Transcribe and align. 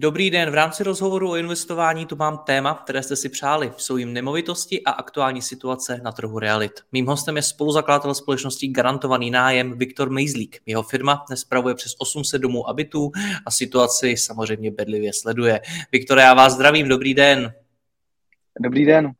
Dobrý 0.00 0.30
den, 0.30 0.50
v 0.50 0.54
rámci 0.54 0.84
rozhovoru 0.84 1.30
o 1.30 1.36
investování 1.36 2.06
tu 2.06 2.16
mám 2.16 2.38
téma, 2.38 2.74
které 2.74 3.02
jste 3.02 3.16
si 3.16 3.28
přáli. 3.28 3.72
Jsou 3.76 3.96
jim 3.96 4.12
nemovitosti 4.12 4.82
a 4.84 4.90
aktuální 4.90 5.42
situace 5.42 6.00
na 6.04 6.12
trhu 6.12 6.38
realit. 6.38 6.72
Mým 6.92 7.06
hostem 7.06 7.36
je 7.36 7.42
spoluzakladatel 7.42 8.14
společnosti 8.14 8.68
Garantovaný 8.68 9.30
nájem 9.30 9.78
Viktor 9.78 10.10
Mejzlík. 10.10 10.58
Jeho 10.66 10.82
firma 10.82 11.24
dnes 11.28 11.40
spravuje 11.40 11.74
přes 11.74 11.94
800 11.98 12.42
domů 12.42 12.68
a 12.68 12.72
bytů 12.72 13.10
a 13.46 13.50
situaci 13.50 14.16
samozřejmě 14.16 14.70
bedlivě 14.70 15.12
sleduje. 15.12 15.60
Viktor, 15.92 16.18
já 16.18 16.34
vás 16.34 16.52
zdravím, 16.52 16.88
dobrý 16.88 17.14
den. 17.14 17.52
Dobrý 18.60 18.84
den. 18.84 19.12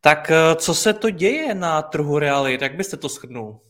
Tak 0.00 0.30
eh, 0.30 0.56
co 0.56 0.74
se 0.74 0.92
to 0.92 1.10
děje 1.10 1.54
na 1.54 1.82
trhu 1.82 2.18
realit? 2.18 2.62
Jak 2.62 2.76
byste 2.76 2.96
to 2.96 3.08
shrnul? 3.08 3.60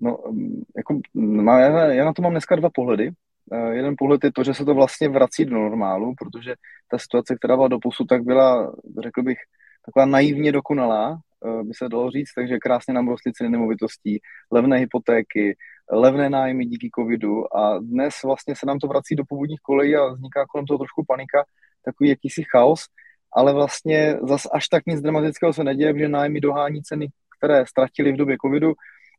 No, 0.00 0.18
mm, 0.30 0.62
jako, 0.76 1.00
já, 1.46 1.92
já 1.92 2.04
na 2.04 2.12
to 2.12 2.22
mám 2.22 2.32
dneska 2.32 2.56
dva 2.56 2.70
pohledy. 2.74 3.12
Eh, 3.52 3.74
jeden 3.74 3.94
pohled 3.98 4.24
je 4.24 4.32
to, 4.32 4.44
že 4.44 4.54
se 4.54 4.64
to 4.64 4.74
vlastně 4.74 5.08
vrací 5.08 5.44
do 5.44 5.54
normálu, 5.54 6.14
protože 6.18 6.54
ta 6.90 6.98
situace, 6.98 7.36
která 7.36 7.56
byla 7.56 7.68
do 7.68 7.78
posud, 7.78 8.06
tak 8.06 8.22
byla, 8.22 8.72
řekl 9.02 9.22
bych, 9.22 9.38
taková 9.84 10.06
naivně 10.06 10.52
dokonalá, 10.52 11.20
eh, 11.46 11.62
by 11.62 11.74
se 11.74 11.88
dalo 11.88 12.10
říct, 12.10 12.32
takže 12.34 12.58
krásně 12.58 12.94
nám 12.94 13.08
rostly 13.08 13.32
ceny 13.32 13.50
nemovitostí, 13.50 14.20
levné 14.52 14.78
hypotéky, 14.78 15.56
levné 15.90 16.30
nájmy 16.30 16.66
díky 16.66 16.90
covidu 16.98 17.56
a 17.56 17.78
dnes 17.78 18.14
vlastně 18.24 18.56
se 18.56 18.66
nám 18.66 18.78
to 18.78 18.86
vrací 18.86 19.14
do 19.16 19.24
původních 19.28 19.60
kolejí 19.62 19.96
a 19.96 20.06
vzniká 20.06 20.46
kolem 20.46 20.66
toho 20.66 20.78
trošku 20.78 21.04
panika, 21.08 21.44
takový 21.84 22.08
jakýsi 22.10 22.42
chaos, 22.50 22.84
ale 23.32 23.52
vlastně 23.52 24.16
zas 24.28 24.42
až 24.52 24.68
tak 24.68 24.86
nic 24.86 25.00
dramatického 25.00 25.52
se 25.52 25.64
neděje, 25.64 25.98
že 25.98 26.08
nájmy 26.08 26.40
dohání 26.40 26.82
ceny, 26.82 27.08
které 27.38 27.66
ztratili 27.66 28.12
v 28.12 28.16
době 28.16 28.36
covidu, 28.44 28.72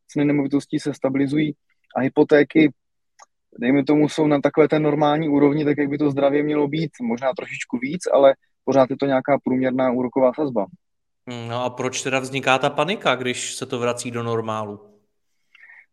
ceny 0.08 0.26
nemovitostí 0.26 0.80
se 0.80 0.94
stabilizují 0.94 1.56
a 1.96 2.00
hypotéky 2.02 2.72
dejme 3.60 3.84
tomu, 3.84 4.10
jsou 4.10 4.28
na 4.28 4.42
takové 4.42 4.68
té 4.68 4.80
normální 4.80 5.30
úrovni, 5.30 5.66
tak 5.66 5.78
jak 5.78 5.90
by 5.90 5.98
to 5.98 6.12
zdravě 6.12 6.44
mělo 6.44 6.68
být, 6.68 6.92
možná 7.02 7.34
trošičku 7.34 7.78
víc, 7.78 8.02
ale 8.14 8.34
pořád 8.66 8.90
je 8.90 8.98
to 8.98 9.06
nějaká 9.06 9.38
průměrná 9.44 9.92
úroková 9.92 10.34
sazba. 10.34 10.66
Hmm, 11.28 11.48
no 11.48 11.64
a 11.64 11.70
proč 11.70 12.02
teda 12.02 12.20
vzniká 12.20 12.58
ta 12.58 12.70
panika, 12.70 13.16
když 13.16 13.54
se 13.56 13.66
to 13.66 13.80
vrací 13.80 14.12
do 14.12 14.24
normálu? 14.24 14.80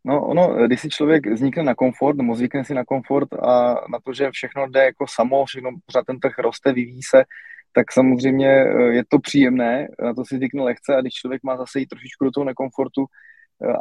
No 0.05 0.27
ono, 0.27 0.67
když 0.67 0.81
si 0.81 0.89
člověk 0.89 1.27
vznikne 1.27 1.63
na 1.63 1.75
komfort, 1.75 2.17
nebo 2.17 2.37
zvykne 2.37 2.65
si 2.65 2.75
na 2.75 2.85
komfort 2.85 3.33
a 3.33 3.75
na 3.75 3.99
to, 4.05 4.13
že 4.13 4.31
všechno 4.31 4.67
jde 4.67 4.85
jako 4.85 5.07
samo, 5.09 5.45
všechno 5.45 5.71
pořád 5.87 6.05
ten 6.07 6.21
trh 6.21 6.39
roste, 6.39 6.73
vyvíjí 6.73 7.03
se, 7.03 7.25
tak 7.73 7.93
samozřejmě 7.93 8.49
eh, 8.49 8.83
je 8.83 9.03
to 9.09 9.19
příjemné, 9.19 9.89
na 10.03 10.15
to 10.15 10.25
si 10.25 10.37
zvykne 10.37 10.63
lehce 10.63 10.97
a 10.97 11.01
když 11.01 11.15
člověk 11.15 11.43
má 11.43 11.57
zase 11.57 11.81
jít 11.81 11.87
trošičku 11.87 12.25
do 12.25 12.31
toho 12.31 12.45
nekomfortu, 12.45 13.05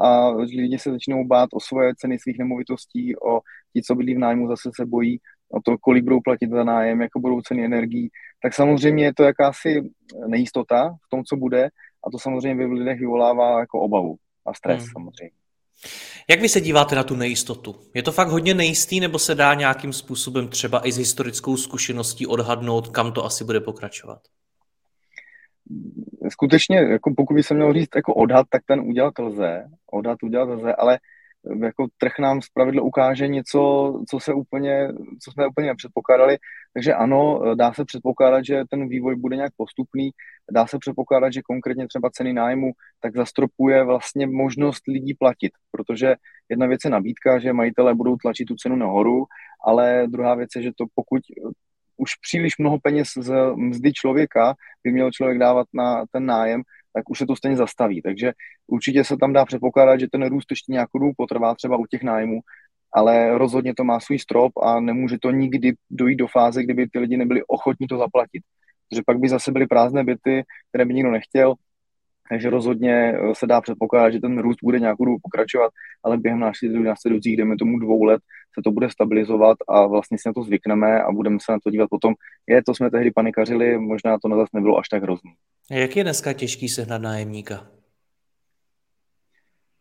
a 0.01 0.29
lidi 0.29 0.79
se 0.79 0.91
začnou 0.91 1.25
bát 1.25 1.49
o 1.53 1.59
svoje 1.59 1.93
ceny 1.97 2.19
svých 2.19 2.37
nemovitostí, 2.39 3.15
o 3.15 3.39
ti, 3.73 3.81
co 3.81 3.95
bydlí 3.95 4.15
v 4.15 4.19
nájmu, 4.19 4.47
zase 4.47 4.69
se 4.75 4.85
bojí 4.85 5.19
o 5.51 5.61
to, 5.61 5.77
kolik 5.77 6.03
budou 6.03 6.21
platit 6.21 6.49
za 6.49 6.63
nájem, 6.63 7.01
jako 7.01 7.19
budou 7.19 7.41
ceny 7.41 7.65
energií, 7.65 8.09
tak 8.41 8.53
samozřejmě 8.53 9.03
je 9.03 9.13
to 9.13 9.23
jakási 9.23 9.89
nejistota 10.27 10.89
v 10.89 11.09
tom, 11.09 11.23
co 11.23 11.35
bude 11.35 11.69
a 12.07 12.11
to 12.11 12.19
samozřejmě 12.19 12.67
v 12.67 12.71
lidech 12.71 12.99
vyvolává 12.99 13.59
jako 13.59 13.81
obavu 13.81 14.15
a 14.45 14.53
stres 14.53 14.83
hmm. 14.83 14.91
samozřejmě. 14.93 15.31
Jak 16.29 16.41
vy 16.41 16.49
se 16.49 16.61
díváte 16.61 16.95
na 16.95 17.03
tu 17.03 17.15
nejistotu? 17.15 17.75
Je 17.93 18.03
to 18.03 18.11
fakt 18.11 18.27
hodně 18.27 18.53
nejistý, 18.53 18.99
nebo 18.99 19.19
se 19.19 19.35
dá 19.35 19.53
nějakým 19.53 19.93
způsobem 19.93 20.47
třeba 20.47 20.87
i 20.87 20.91
s 20.91 20.97
historickou 20.97 21.57
zkušeností 21.57 22.27
odhadnout, 22.27 22.87
kam 22.87 23.11
to 23.11 23.25
asi 23.25 23.43
bude 23.43 23.59
pokračovat? 23.59 24.19
Skutečně, 26.29 26.77
jako 26.77 27.13
pokud 27.17 27.33
by 27.33 27.43
se 27.43 27.53
měl 27.53 27.73
říct 27.73 27.95
jako 27.95 28.13
odhad, 28.13 28.47
tak 28.49 28.61
ten 28.65 28.79
udělat 28.79 29.19
lze, 29.19 29.65
odhad 29.91 30.23
udělat 30.23 30.49
lze, 30.49 30.75
ale 30.75 30.99
jako 31.61 31.87
trh 31.97 32.19
nám 32.19 32.41
zpravidlo 32.41 32.83
ukáže 32.83 33.27
něco, 33.27 33.93
co 34.09 34.19
se 34.19 34.33
úplně, 34.33 34.87
co 35.23 35.31
jsme 35.31 35.47
úplně 35.47 35.67
nepředpokládali. 35.67 36.37
Takže 36.73 36.93
ano, 36.93 37.41
dá 37.55 37.73
se 37.73 37.85
předpokládat, 37.85 38.45
že 38.45 38.63
ten 38.69 38.87
vývoj 38.87 39.15
bude 39.15 39.35
nějak 39.35 39.51
postupný, 39.57 40.09
dá 40.51 40.67
se 40.67 40.77
předpokládat, 40.79 41.33
že 41.33 41.41
konkrétně 41.41 41.87
třeba 41.87 42.09
ceny 42.09 42.33
nájmu 42.33 42.71
tak 43.01 43.15
zastropuje 43.15 43.83
vlastně 43.83 44.27
možnost 44.27 44.87
lidí 44.87 45.13
platit, 45.13 45.51
protože 45.71 46.15
jedna 46.49 46.67
věc 46.67 46.79
je 46.85 46.89
nabídka, 46.89 47.39
že 47.39 47.53
majitelé 47.53 47.95
budou 47.95 48.15
tlačit 48.15 48.45
tu 48.45 48.55
cenu 48.55 48.75
nahoru, 48.75 49.25
ale 49.65 50.07
druhá 50.07 50.35
věc 50.35 50.49
je, 50.55 50.61
že 50.61 50.71
to 50.77 50.85
pokud 50.95 51.21
už 51.97 52.11
příliš 52.21 52.53
mnoho 52.59 52.79
peněz 52.79 53.07
z 53.17 53.33
mzdy 53.55 53.93
člověka 53.93 54.55
by 54.83 54.91
měl 54.91 55.11
člověk 55.11 55.39
dávat 55.39 55.67
na 55.73 56.05
ten 56.11 56.25
nájem, 56.25 56.61
tak 56.93 57.09
už 57.09 57.17
se 57.17 57.25
to 57.25 57.35
stejně 57.35 57.57
zastaví. 57.57 58.01
Takže 58.01 58.31
určitě 58.67 59.03
se 59.03 59.17
tam 59.17 59.33
dá 59.33 59.45
předpokládat, 59.45 59.99
že 59.99 60.07
ten 60.11 60.29
růst 60.29 60.47
ještě 60.49 60.71
nějakou 60.71 60.99
dobu 60.99 61.11
potrvá 61.17 61.55
třeba 61.55 61.77
u 61.77 61.85
těch 61.85 62.03
nájmů, 62.03 62.39
ale 62.93 63.37
rozhodně 63.37 63.73
to 63.75 63.83
má 63.83 63.99
svůj 63.99 64.19
strop 64.19 64.51
a 64.57 64.79
nemůže 64.79 65.17
to 65.21 65.31
nikdy 65.31 65.73
dojít 65.89 66.15
do 66.15 66.27
fáze, 66.27 66.63
kdyby 66.63 66.87
ty 66.89 66.99
lidi 66.99 67.17
nebyli 67.17 67.43
ochotní 67.47 67.87
to 67.87 67.97
zaplatit. 67.97 68.43
Protože 68.89 69.01
pak 69.05 69.19
by 69.19 69.29
zase 69.29 69.51
byly 69.51 69.67
prázdné 69.67 70.03
byty, 70.03 70.43
které 70.69 70.85
by 70.85 70.93
nikdo 70.93 71.11
nechtěl, 71.11 71.53
takže 72.29 72.49
rozhodně 72.49 72.93
eh, 72.93 73.35
se 73.35 73.47
dá 73.47 73.61
předpokládat, 73.61 74.09
že 74.09 74.19
ten 74.19 74.39
růst 74.39 74.57
bude 74.63 74.79
nějakou 74.79 75.05
dobu 75.05 75.17
pokračovat, 75.21 75.71
ale 76.03 76.17
během 76.17 76.39
následujících, 76.83 77.37
jdeme 77.37 77.57
tomu 77.57 77.79
dvou 77.79 78.03
let, 78.03 78.21
se 78.57 78.61
to 78.63 78.71
bude 78.71 78.89
stabilizovat 78.89 79.57
a 79.67 79.87
vlastně 79.87 80.17
si 80.17 80.29
na 80.29 80.33
to 80.33 80.43
zvykneme 80.43 81.01
a 81.03 81.11
budeme 81.11 81.37
se 81.41 81.51
na 81.51 81.57
to 81.63 81.69
dívat 81.71 81.89
potom, 81.89 82.13
je, 82.47 82.63
to 82.63 82.75
jsme 82.75 82.91
tehdy 82.91 83.11
panikařili, 83.11 83.77
možná 83.77 84.17
to 84.19 84.27
na 84.27 84.37
zase 84.37 84.49
nebylo 84.53 84.77
až 84.77 84.89
tak 84.89 85.03
hrozný. 85.03 85.31
Jak 85.71 85.97
je 85.97 86.03
dneska 86.03 86.33
těžký 86.33 86.69
sehnat 86.69 87.01
nájemníka? 87.01 87.67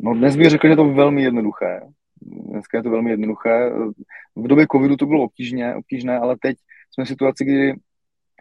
No 0.00 0.14
dnes 0.14 0.36
bych 0.36 0.50
řekl, 0.50 0.68
že 0.68 0.76
to 0.76 0.86
je 0.86 0.94
velmi 0.94 1.22
jednoduché. 1.22 1.80
Dneska 2.22 2.78
je 2.78 2.82
to 2.82 2.90
velmi 2.90 3.10
jednoduché. 3.10 3.70
V 4.36 4.48
době 4.48 4.66
covidu 4.72 4.96
to 4.96 5.06
bylo 5.06 5.24
obtížně, 5.24 5.74
obtížné, 5.74 6.18
ale 6.18 6.36
teď 6.40 6.56
jsme 6.90 7.04
v 7.04 7.08
situaci, 7.08 7.44
kdy 7.44 7.74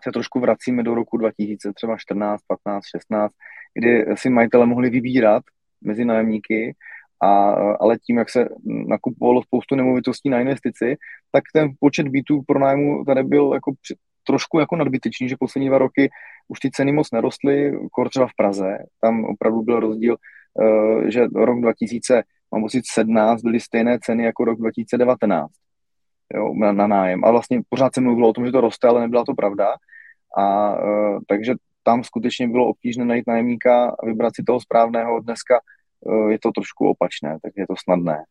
se 0.04 0.12
trošku 0.12 0.40
vracíme 0.40 0.84
do 0.84 0.96
roku 0.96 1.18
2000, 1.18 1.74
třeba 1.74 1.98
14, 1.98 2.42
15, 2.48 2.84
16, 2.98 3.34
kdy 3.74 4.06
si 4.16 4.30
majitele 4.30 4.66
mohli 4.66 4.90
vybírat 4.90 5.44
mezi 5.82 6.06
nájemníky, 6.06 6.76
a, 7.22 7.52
ale 7.80 7.98
tím, 7.98 8.18
jak 8.18 8.30
se 8.30 8.50
nakupovalo 8.66 9.44
spoustu 9.44 9.76
nemovitostí 9.76 10.30
na 10.30 10.40
investici, 10.40 10.98
tak 11.32 11.44
ten 11.54 11.70
počet 11.80 12.08
bytů 12.08 12.42
pro 12.48 12.60
nájmu 12.60 13.06
tady 13.06 13.24
byl 13.24 13.52
jako 13.54 13.74
při, 13.82 13.96
trošku 14.28 14.60
jako 14.60 14.76
nadbytečný, 14.76 15.30
že 15.30 15.36
poslední 15.40 15.68
dva 15.68 15.78
roky 15.78 16.10
už 16.48 16.60
ty 16.60 16.72
ceny 16.72 16.92
moc 16.92 17.12
nerostly, 17.12 17.80
kor 17.92 18.10
třeba 18.10 18.28
v 18.28 18.36
Praze, 18.38 18.78
tam 19.02 19.26
opravdu 19.26 19.62
byl 19.62 19.80
rozdíl, 19.80 20.16
uh, 20.54 21.08
že 21.08 21.26
rok 21.36 21.62
2000, 21.62 22.24
mám 22.52 22.62
pocit 22.62 22.84
17, 22.94 23.42
byly 23.42 23.60
stejné 23.60 24.00
ceny 24.00 24.24
jako 24.24 24.46
rok 24.46 24.60
2019 24.60 25.65
jo, 26.34 26.54
na, 26.54 26.72
na 26.72 26.88
nájem. 26.88 27.26
A 27.26 27.32
vlastně 27.32 27.62
pořád 27.70 27.94
se 27.94 28.02
mluvilo 28.02 28.30
o 28.30 28.34
tom, 28.34 28.46
že 28.46 28.52
to 28.52 28.62
roste, 28.62 28.88
ale 28.88 29.02
nebyla 29.02 29.26
to 29.26 29.34
pravda. 29.34 29.76
A 30.38 30.76
uh, 30.76 31.20
takže 31.28 31.54
tam 31.84 32.04
skutečně 32.04 32.48
bylo 32.48 32.68
obtížné 32.68 33.06
najít 33.06 33.28
nájemníka 33.28 33.90
a 33.90 34.06
vybrat 34.06 34.36
si 34.36 34.44
toho 34.44 34.60
správného. 34.62 35.20
Dneska 35.20 35.60
uh, 36.02 36.30
je 36.30 36.40
to 36.40 36.52
trošku 36.52 36.90
opačné, 36.90 37.38
takže 37.42 37.62
je 37.62 37.68
to 37.68 37.76
snadné. 37.84 38.24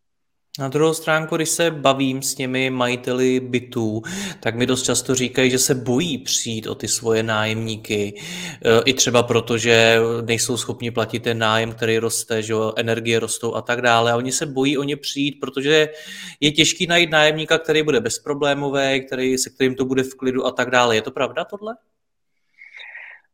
Na 0.58 0.68
druhou 0.68 0.94
stránku, 0.94 1.36
když 1.36 1.48
se 1.48 1.70
bavím 1.70 2.22
s 2.22 2.34
těmi 2.34 2.70
majiteli 2.70 3.40
bytů, 3.40 4.02
tak 4.40 4.54
mi 4.54 4.66
dost 4.66 4.82
často 4.82 5.14
říkají, 5.14 5.50
že 5.50 5.58
se 5.58 5.74
bojí 5.74 6.18
přijít 6.18 6.66
o 6.66 6.74
ty 6.74 6.88
svoje 6.88 7.22
nájemníky. 7.22 8.14
E, 8.14 8.82
I 8.84 8.94
třeba 8.94 9.22
proto, 9.22 9.58
že 9.58 9.98
nejsou 10.26 10.56
schopni 10.56 10.90
platit 10.90 11.22
ten 11.22 11.38
nájem, 11.38 11.72
který 11.72 11.98
roste, 11.98 12.42
že 12.42 12.54
energie 12.76 13.20
rostou 13.20 13.54
a 13.54 13.62
tak 13.62 13.80
dále. 13.80 14.12
A 14.12 14.16
oni 14.16 14.32
se 14.32 14.46
bojí 14.46 14.78
o 14.78 14.82
ně 14.82 14.96
přijít, 14.96 15.40
protože 15.40 15.88
je 16.40 16.50
těžký 16.50 16.86
najít 16.86 17.10
nájemníka, 17.10 17.58
který 17.58 17.82
bude 17.82 18.00
bezproblémový, 18.00 19.06
který, 19.06 19.38
se 19.38 19.50
kterým 19.50 19.74
to 19.74 19.84
bude 19.84 20.02
v 20.02 20.14
klidu 20.14 20.46
a 20.46 20.50
tak 20.50 20.70
dále. 20.70 20.94
Je 20.94 21.02
to 21.02 21.10
pravda 21.10 21.44
tohle? 21.44 21.76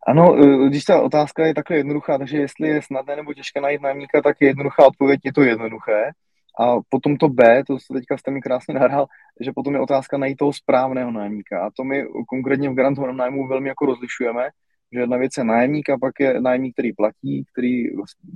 Ano, 0.07 0.37
e, 0.45 0.69
když 0.69 0.85
ta 0.85 1.01
otázka 1.01 1.47
je 1.47 1.55
takhle 1.55 1.77
jednoduchá, 1.77 2.19
takže 2.19 2.37
jestli 2.37 2.69
je 2.69 2.83
snadné 2.83 3.17
nebo 3.17 3.35
těžké 3.35 3.61
najít 3.61 3.83
nájemníka, 3.83 4.23
tak 4.23 4.37
je 4.41 4.49
jednoduchá 4.49 4.87
odpověď, 4.87 5.21
je 5.25 5.33
to 5.33 5.43
jednoduché. 5.43 6.13
A 6.61 6.77
potom 6.89 7.17
to 7.17 7.29
B, 7.29 7.65
to 7.67 7.79
se 7.79 7.93
teďka 7.95 8.19
jste 8.19 8.31
mi 8.31 8.41
krásně 8.41 8.75
nahrál, 8.75 9.07
že 9.41 9.53
potom 9.53 9.75
je 9.75 9.81
otázka 9.81 10.19
najít 10.19 10.37
toho 10.37 10.53
správného 10.53 11.11
nájemníka. 11.11 11.67
A 11.67 11.71
to 11.77 11.85
my 11.85 12.05
konkrétně 12.29 12.71
v 12.71 12.75
garantovaném 12.75 13.17
nájmu 13.17 13.49
velmi 13.49 13.69
jako 13.69 13.87
rozlišujeme, 13.87 14.49
že 14.93 15.01
jedna 15.01 15.17
věc 15.17 15.33
je 15.39 15.45
nájemník 15.45 15.91
a 15.91 15.99
pak 15.99 16.21
je 16.21 16.41
nájemník, 16.41 16.75
který 16.75 16.93
platí, 16.93 17.45
který 17.53 17.85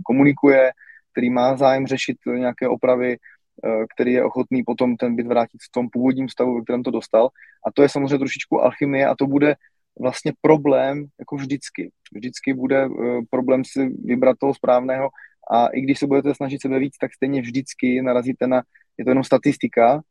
komunikuje, 0.07 0.71
který 1.13 1.31
má 1.31 1.57
zájem 1.57 1.87
řešit 1.87 2.17
nějaké 2.27 2.69
opravy, 2.69 3.17
který 3.95 4.13
je 4.13 4.25
ochotný 4.25 4.63
potom 4.63 4.97
ten 4.97 5.17
byt 5.17 5.27
vrátit 5.27 5.59
v 5.59 5.73
tom 5.73 5.89
původním 5.93 6.29
stavu, 6.29 6.55
ve 6.55 6.63
kterém 6.63 6.83
to 6.83 6.91
dostal. 6.91 7.29
A 7.67 7.73
to 7.73 7.83
je 7.83 7.89
samozřejmě 7.89 8.19
trošičku 8.19 8.61
alchymie 8.63 9.07
a 9.07 9.15
to 9.15 9.27
bude 9.27 9.55
vlastně 10.01 10.33
problém 10.41 11.07
jako 11.19 11.37
vždycky. 11.37 11.91
Vždycky 12.15 12.55
bude 12.55 12.89
problém 13.31 13.63
si 13.65 13.89
vybrat 14.05 14.39
toho 14.39 14.55
správného 14.55 15.09
a 15.51 15.67
i 15.67 15.81
když 15.81 15.99
se 15.99 16.07
budete 16.07 16.35
snažit 16.35 16.63
sebe 16.63 16.79
víc, 16.79 16.99
tak 17.01 17.15
stejně 17.15 17.41
vždycky 17.41 18.03
narazíte 18.03 18.47
na, 18.47 18.63
je 18.99 19.05
to 19.05 19.11
jenom 19.11 19.25
statistika, 19.25 20.03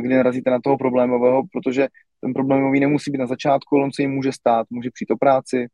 kdy 0.00 0.14
narazíte 0.14 0.50
na 0.50 0.60
toho 0.64 0.78
problémového, 0.78 1.42
protože 1.52 1.88
ten 2.20 2.32
problémový 2.32 2.80
nemusí 2.80 3.10
být 3.10 3.18
na 3.18 3.26
začátku, 3.26 3.76
ale 3.76 3.84
on 3.84 3.92
se 3.92 4.02
jim 4.02 4.10
může 4.10 4.32
stát, 4.32 4.66
může 4.70 4.90
přijít 4.90 5.10
o 5.10 5.16
práci, 5.16 5.66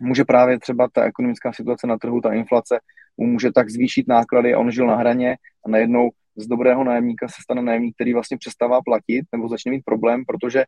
může 0.00 0.24
právě 0.24 0.58
třeba 0.58 0.88
ta 0.92 1.04
ekonomická 1.04 1.52
situace 1.52 1.86
na 1.86 1.98
trhu, 1.98 2.20
ta 2.20 2.32
inflace, 2.32 2.80
mu 3.16 3.26
může 3.26 3.52
tak 3.52 3.70
zvýšit 3.70 4.08
náklady 4.08 4.54
a 4.54 4.58
on 4.58 4.70
žil 4.70 4.86
na 4.86 4.96
hraně 4.96 5.36
a 5.66 5.68
najednou 5.68 6.10
z 6.36 6.46
dobrého 6.46 6.84
nájemníka 6.84 7.28
se 7.28 7.42
stane 7.42 7.62
nájemník, 7.62 7.94
který 7.94 8.14
vlastně 8.14 8.38
přestává 8.38 8.80
platit 8.82 9.26
nebo 9.32 9.48
začne 9.48 9.70
mít 9.70 9.82
problém, 9.84 10.24
protože 10.24 10.64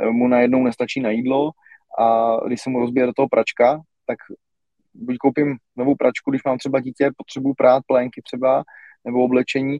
eh, 0.00 0.10
mu 0.10 0.28
najednou 0.28 0.62
nestačí 0.62 1.00
na 1.00 1.10
jídlo 1.10 1.50
a 1.98 2.36
když 2.46 2.62
se 2.62 2.70
mu 2.70 2.80
rozbije 2.80 3.06
do 3.06 3.12
toho 3.12 3.28
pračka, 3.28 3.80
tak 4.06 4.18
buď 4.94 5.16
koupím 5.16 5.56
novou 5.76 5.94
pračku, 5.94 6.30
když 6.30 6.44
mám 6.44 6.58
třeba 6.58 6.80
dítě, 6.80 7.10
potřebuju 7.16 7.54
prát 7.54 7.82
plénky 7.86 8.22
třeba, 8.24 8.64
nebo 9.04 9.24
oblečení, 9.24 9.78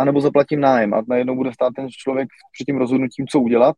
anebo 0.00 0.20
zaplatím 0.20 0.60
nájem 0.60 0.94
a 0.94 1.02
najednou 1.08 1.36
bude 1.36 1.52
stát 1.52 1.72
ten 1.76 1.88
člověk 1.90 2.28
před 2.52 2.64
tím 2.64 2.76
rozhodnutím, 2.76 3.26
co 3.26 3.40
udělat 3.40 3.76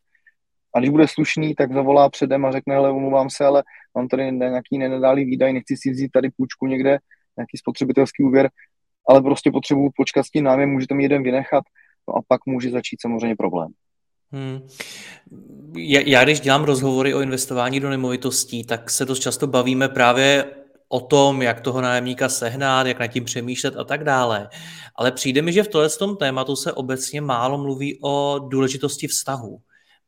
a 0.74 0.78
když 0.78 0.90
bude 0.90 1.08
slušný, 1.08 1.54
tak 1.54 1.72
zavolá 1.72 2.10
předem 2.10 2.44
a 2.44 2.52
řekne, 2.52 2.74
hele, 2.74 2.92
umluvám 2.92 3.30
se, 3.30 3.44
ale 3.44 3.62
mám 3.96 4.08
tady 4.08 4.32
nějaký 4.32 4.78
nenadálý 4.78 5.24
výdaj, 5.24 5.52
nechci 5.52 5.76
si 5.76 5.90
vzít 5.90 6.12
tady 6.12 6.30
půjčku 6.36 6.66
někde, 6.66 6.98
nějaký 7.36 7.58
spotřebitelský 7.58 8.22
úvěr, 8.22 8.50
ale 9.08 9.22
prostě 9.22 9.50
potřebuji 9.50 9.90
počkat 9.96 10.22
s 10.22 10.30
tím 10.30 10.44
námi, 10.44 10.66
můžete 10.66 10.94
mi 10.94 11.02
jeden 11.02 11.22
vynechat, 11.22 11.64
no 12.08 12.16
a 12.16 12.20
pak 12.28 12.40
může 12.46 12.70
začít 12.70 13.00
samozřejmě 13.00 13.36
problém. 13.36 13.68
Hmm. 14.32 14.68
Já, 15.76 16.24
když 16.24 16.40
dělám 16.40 16.64
rozhovory 16.64 17.14
o 17.14 17.20
investování 17.20 17.80
do 17.80 17.90
nemovitostí, 17.90 18.64
tak 18.64 18.90
se 18.90 19.04
dost 19.04 19.20
často 19.20 19.46
bavíme 19.46 19.88
právě 19.88 20.44
o 20.92 21.00
tom, 21.00 21.42
jak 21.42 21.60
toho 21.60 21.80
nájemníka 21.80 22.28
sehnat, 22.28 22.86
jak 22.86 22.98
nad 22.98 23.06
tím 23.06 23.24
přemýšlet 23.24 23.76
a 23.76 23.84
tak 23.84 24.04
dále. 24.04 24.48
Ale 24.96 25.12
přijde 25.12 25.42
mi, 25.42 25.52
že 25.52 25.62
v 25.62 25.68
tomhle 25.68 26.16
tématu 26.18 26.56
se 26.56 26.72
obecně 26.72 27.20
málo 27.20 27.58
mluví 27.58 27.98
o 28.02 28.38
důležitosti 28.38 29.06
vztahu 29.06 29.58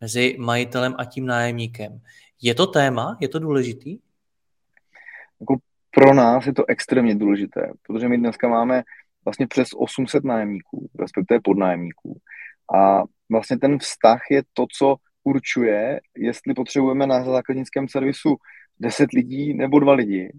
mezi 0.00 0.36
majitelem 0.38 0.94
a 0.98 1.04
tím 1.04 1.26
nájemníkem. 1.26 2.00
Je 2.42 2.54
to 2.54 2.66
téma? 2.66 3.16
Je 3.20 3.28
to 3.28 3.38
důležitý? 3.38 3.98
Jako 5.40 5.56
pro 5.90 6.14
nás 6.14 6.46
je 6.46 6.54
to 6.54 6.64
extrémně 6.68 7.14
důležité, 7.14 7.72
protože 7.86 8.08
my 8.08 8.18
dneska 8.18 8.48
máme 8.48 8.82
vlastně 9.24 9.46
přes 9.46 9.68
800 9.76 10.24
nájemníků, 10.24 10.90
respektive 10.98 11.40
podnájemníků. 11.40 12.18
A 12.76 13.02
vlastně 13.30 13.58
ten 13.58 13.78
vztah 13.78 14.20
je 14.30 14.42
to, 14.52 14.66
co 14.78 14.96
určuje, 15.24 16.00
jestli 16.16 16.54
potřebujeme 16.54 17.06
na 17.06 17.24
základnickém 17.24 17.88
servisu 17.88 18.36
10 18.80 19.12
lidí 19.12 19.54
nebo 19.54 19.80
dva 19.80 19.92
lidi. 19.92 20.32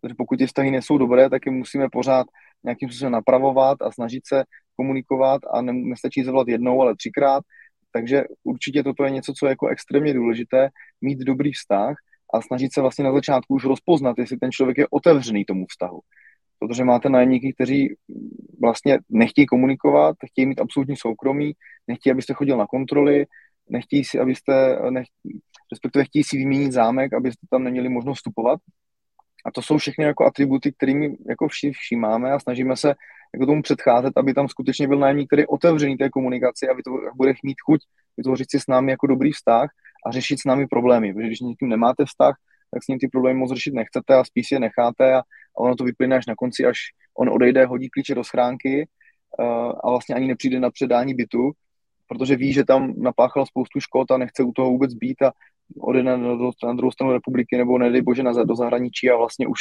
Protože 0.00 0.14
pokud 0.18 0.38
ty 0.38 0.46
vztahy 0.46 0.70
nejsou 0.70 0.98
dobré, 0.98 1.30
tak 1.30 1.46
je 1.46 1.52
musíme 1.52 1.88
pořád 1.92 2.26
nějakým 2.64 2.88
způsobem 2.88 3.12
napravovat 3.12 3.82
a 3.82 3.92
snažit 3.92 4.26
se 4.26 4.44
komunikovat 4.76 5.42
a 5.52 5.62
ne, 5.62 5.72
nestačí 5.72 6.24
zavolat 6.24 6.48
jednou, 6.48 6.82
ale 6.82 6.96
třikrát 6.96 7.44
takže 7.92 8.24
určitě 8.44 8.82
toto 8.82 9.04
je 9.04 9.10
něco, 9.10 9.32
co 9.38 9.46
je 9.46 9.50
jako 9.50 9.68
extrémně 9.68 10.14
důležité, 10.14 10.68
mít 11.00 11.18
dobrý 11.18 11.52
vztah 11.52 11.96
a 12.34 12.42
snažit 12.42 12.74
se 12.74 12.80
vlastně 12.80 13.04
na 13.04 13.12
začátku 13.12 13.54
už 13.54 13.64
rozpoznat, 13.64 14.18
jestli 14.18 14.36
ten 14.36 14.52
člověk 14.52 14.78
je 14.78 14.86
otevřený 14.90 15.44
tomu 15.44 15.66
vztahu. 15.66 16.00
Protože 16.58 16.84
máte 16.84 17.08
nájemníky, 17.08 17.52
kteří 17.52 17.96
vlastně 18.60 18.98
nechtějí 19.08 19.46
komunikovat, 19.46 20.16
chtějí 20.30 20.46
mít 20.46 20.60
absolutní 20.60 20.96
soukromí, 20.96 21.52
nechtějí, 21.88 22.12
abyste 22.12 22.34
chodil 22.34 22.56
na 22.56 22.66
kontroly, 22.66 23.26
nechtějí 23.68 24.04
si, 24.04 24.18
abyste, 24.18 24.78
nech, 24.90 25.06
respektive 25.72 26.04
chtějí 26.04 26.24
si 26.24 26.36
vyměnit 26.36 26.72
zámek, 26.72 27.12
abyste 27.12 27.46
tam 27.50 27.64
neměli 27.64 27.88
možnost 27.88 28.16
vstupovat. 28.16 28.60
A 29.46 29.50
to 29.50 29.62
jsou 29.62 29.78
všechny 29.78 30.04
jako 30.04 30.26
atributy, 30.26 30.72
kterými 30.72 31.16
jako 31.28 31.48
všímáme 31.72 32.32
a 32.32 32.38
snažíme 32.38 32.76
se 32.76 32.94
jako 33.34 33.46
tomu 33.46 33.62
předcházet, 33.62 34.12
aby 34.16 34.34
tam 34.34 34.48
skutečně 34.48 34.88
byl 34.88 34.98
nájemník, 34.98 35.28
který 35.28 35.42
je 35.42 35.46
otevřený 35.46 35.96
té 35.96 36.10
komunikaci 36.10 36.68
a 36.68 36.74
bude 37.14 37.32
mít 37.42 37.60
chuť 37.60 37.80
vytvořit 38.16 38.50
si 38.50 38.60
s 38.60 38.66
námi 38.66 38.90
jako 38.90 39.06
dobrý 39.06 39.32
vztah 39.32 39.70
a 40.06 40.10
řešit 40.10 40.40
s 40.40 40.44
námi 40.44 40.66
problémy. 40.66 41.14
Protože 41.14 41.26
když 41.26 41.40
někým 41.40 41.68
nemáte 41.68 42.04
vztah, 42.04 42.34
tak 42.74 42.84
s 42.84 42.88
ním 42.88 42.98
ty 42.98 43.08
problémy 43.08 43.38
moc 43.38 43.52
řešit 43.52 43.74
nechcete 43.74 44.14
a 44.14 44.24
spíš 44.24 44.50
je 44.50 44.60
necháte 44.60 45.14
a, 45.14 45.18
a 45.18 45.58
ono 45.58 45.76
to 45.76 45.84
vyplyne 45.84 46.16
až 46.16 46.26
na 46.26 46.34
konci, 46.34 46.64
až 46.66 46.78
on 47.18 47.28
odejde, 47.28 47.66
hodí 47.66 47.88
klíče 47.90 48.14
do 48.14 48.24
schránky 48.24 48.88
uh, 49.38 49.72
a 49.84 49.90
vlastně 49.90 50.14
ani 50.14 50.28
nepřijde 50.28 50.60
na 50.60 50.70
předání 50.70 51.14
bytu, 51.14 51.50
protože 52.08 52.36
ví, 52.36 52.52
že 52.52 52.64
tam 52.64 52.94
napáchal 52.96 53.46
spoustu 53.46 53.80
škod 53.80 54.10
a 54.10 54.18
nechce 54.18 54.42
u 54.42 54.52
toho 54.52 54.70
vůbec 54.70 54.94
být 54.94 55.22
a 55.22 55.32
odejde 55.80 56.10
na, 56.10 56.16
na, 56.16 56.72
druhou 56.74 56.92
stranu 56.92 57.12
republiky 57.12 57.56
nebo 57.56 57.78
nedej 57.78 58.02
bože 58.02 58.22
na, 58.22 58.32
do 58.44 58.56
zahraničí 58.56 59.10
a 59.10 59.16
vlastně 59.16 59.46
už 59.46 59.60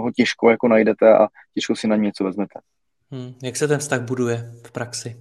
ho 0.00 0.10
těžko 0.12 0.50
jako 0.50 0.68
najdete 0.68 1.14
a 1.14 1.28
těžko 1.54 1.76
si 1.76 1.88
na 1.88 1.96
ně 1.96 2.02
něco 2.02 2.24
vezmete. 2.24 2.60
Hmm. 3.10 3.34
Jak 3.42 3.56
se 3.56 3.68
ten 3.68 3.78
vztah 3.78 4.02
buduje 4.02 4.52
v 4.66 4.72
praxi? 4.72 5.16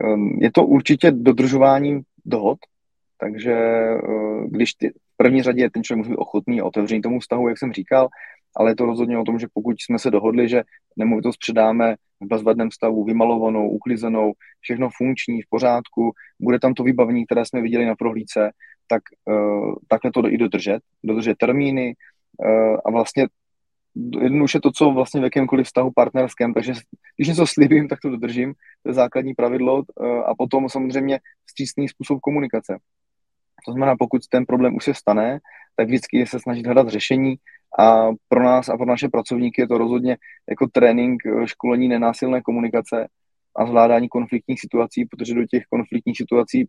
Ehm, 0.00 0.38
je 0.40 0.52
to 0.52 0.66
určitě 0.66 1.10
dodržování 1.10 2.00
dohod, 2.24 2.58
takže 3.18 3.52
eh, 3.52 4.48
když 4.48 4.74
ty, 4.74 4.88
v 4.88 5.16
první 5.16 5.42
řadě 5.42 5.70
ten 5.70 5.82
člověk 5.82 5.98
musí 5.98 6.10
být 6.10 6.16
ochotný 6.16 6.60
a 6.60 6.64
otevřený 6.64 7.02
tomu 7.02 7.20
vztahu, 7.20 7.48
jak 7.48 7.58
jsem 7.58 7.72
říkal, 7.72 8.08
ale 8.56 8.70
je 8.70 8.76
to 8.76 8.86
rozhodně 8.86 9.18
o 9.18 9.24
tom, 9.24 9.38
že 9.38 9.46
pokud 9.52 9.76
jsme 9.80 9.98
se 9.98 10.10
dohodli, 10.10 10.48
že 10.48 10.62
nemovitost 10.96 11.36
předáme 11.36 11.96
v 12.20 12.26
bezvadném 12.26 12.70
stavu, 12.70 13.04
vymalovanou, 13.04 13.68
uklizenou, 13.68 14.32
všechno 14.60 14.88
funkční, 14.96 15.42
v 15.42 15.48
pořádku, 15.50 16.12
bude 16.40 16.58
tam 16.58 16.74
to 16.74 16.82
vybavení, 16.82 17.26
které 17.26 17.44
jsme 17.44 17.62
viděli 17.62 17.86
na 17.86 17.94
prohlídce, 17.94 18.50
tak 18.86 19.02
uh, 19.24 19.74
takhle 19.88 20.12
to 20.12 20.32
i 20.32 20.38
dodržet, 20.38 20.80
dodržet 21.04 21.38
termíny, 21.38 21.94
Eh, 22.44 22.76
a 22.84 22.90
vlastně 22.90 23.26
jednoduše 24.20 24.60
to, 24.60 24.70
co 24.72 24.90
vlastně 24.90 25.20
v 25.20 25.24
jakémkoliv 25.24 25.66
vztahu 25.66 25.90
partnerském, 25.94 26.54
takže 26.54 26.72
když 27.16 27.28
něco 27.28 27.46
slibím, 27.46 27.88
tak 27.88 28.00
to 28.00 28.10
dodržím, 28.10 28.54
to 28.82 28.90
je 28.90 28.94
základní 28.94 29.34
pravidlo 29.34 29.82
eh, 29.82 30.22
a 30.24 30.34
potom 30.34 30.68
samozřejmě 30.68 31.20
vstřícný 31.46 31.88
způsob 31.88 32.20
komunikace. 32.20 32.78
To 33.66 33.72
znamená, 33.72 33.96
pokud 33.96 34.22
ten 34.28 34.46
problém 34.46 34.76
už 34.76 34.84
se 34.84 34.94
stane, 34.94 35.38
tak 35.76 35.86
vždycky 35.86 36.18
je 36.18 36.26
se 36.26 36.40
snažit 36.40 36.66
hledat 36.66 36.88
řešení 36.88 37.36
a 37.78 38.10
pro 38.28 38.42
nás 38.42 38.68
a 38.68 38.76
pro 38.76 38.86
naše 38.86 39.08
pracovníky 39.08 39.62
je 39.62 39.68
to 39.68 39.78
rozhodně 39.78 40.16
jako 40.48 40.66
trénink, 40.72 41.22
eh, 41.26 41.46
školení 41.46 41.88
nenásilné 41.88 42.42
komunikace 42.42 43.08
a 43.56 43.66
zvládání 43.66 44.08
konfliktních 44.08 44.60
situací, 44.60 45.04
protože 45.04 45.34
do 45.34 45.46
těch 45.46 45.62
konfliktních 45.70 46.16
situací 46.16 46.68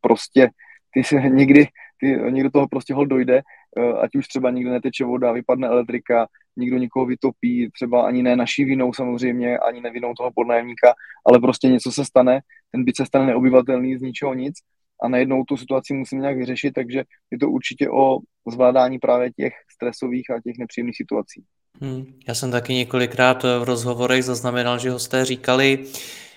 prostě 0.00 0.50
ty 0.94 1.04
se 1.04 1.16
někdy, 1.28 1.66
ty, 2.00 2.06
někdo 2.30 2.50
toho 2.50 2.68
prostě 2.68 2.94
hol 2.94 3.06
dojde, 3.06 3.42
eh, 3.78 3.92
ať 3.92 4.16
už 4.16 4.28
třeba 4.28 4.50
někde 4.50 4.70
neteče 4.70 5.04
voda, 5.04 5.32
vypadne 5.32 5.68
elektrika, 5.68 6.26
někdo 6.56 6.78
někoho 6.78 7.06
vytopí, 7.06 7.70
třeba 7.72 8.06
ani 8.06 8.22
ne 8.22 8.36
naší 8.36 8.64
vinou 8.64 8.92
samozřejmě, 8.92 9.58
ani 9.58 9.80
nevinou 9.80 10.14
toho 10.14 10.30
podnájemníka, 10.34 10.94
ale 11.26 11.38
prostě 11.38 11.68
něco 11.68 11.92
se 11.92 12.04
stane, 12.04 12.40
ten 12.72 12.84
byt 12.84 12.96
se 12.96 13.06
stane 13.06 13.26
neobyvatelný 13.26 13.96
z 13.96 14.02
ničeho 14.02 14.34
nic 14.34 14.54
a 15.02 15.08
najednou 15.08 15.44
tu 15.44 15.56
situaci 15.56 15.94
musíme 15.94 16.20
nějak 16.20 16.36
vyřešit, 16.36 16.72
takže 16.74 17.04
je 17.30 17.38
to 17.38 17.50
určitě 17.50 17.90
o 17.90 18.18
zvládání 18.50 18.98
právě 18.98 19.30
těch 19.32 19.52
stresových 19.74 20.30
a 20.30 20.40
těch 20.40 20.58
nepříjemných 20.58 20.96
situací. 20.96 21.44
Hmm. 21.80 22.04
Já 22.28 22.34
jsem 22.34 22.50
taky 22.50 22.74
několikrát 22.74 23.42
v 23.42 23.62
rozhovorech 23.64 24.24
zaznamenal, 24.24 24.78
že 24.78 24.90
hosté 24.90 25.24
říkali, 25.24 25.84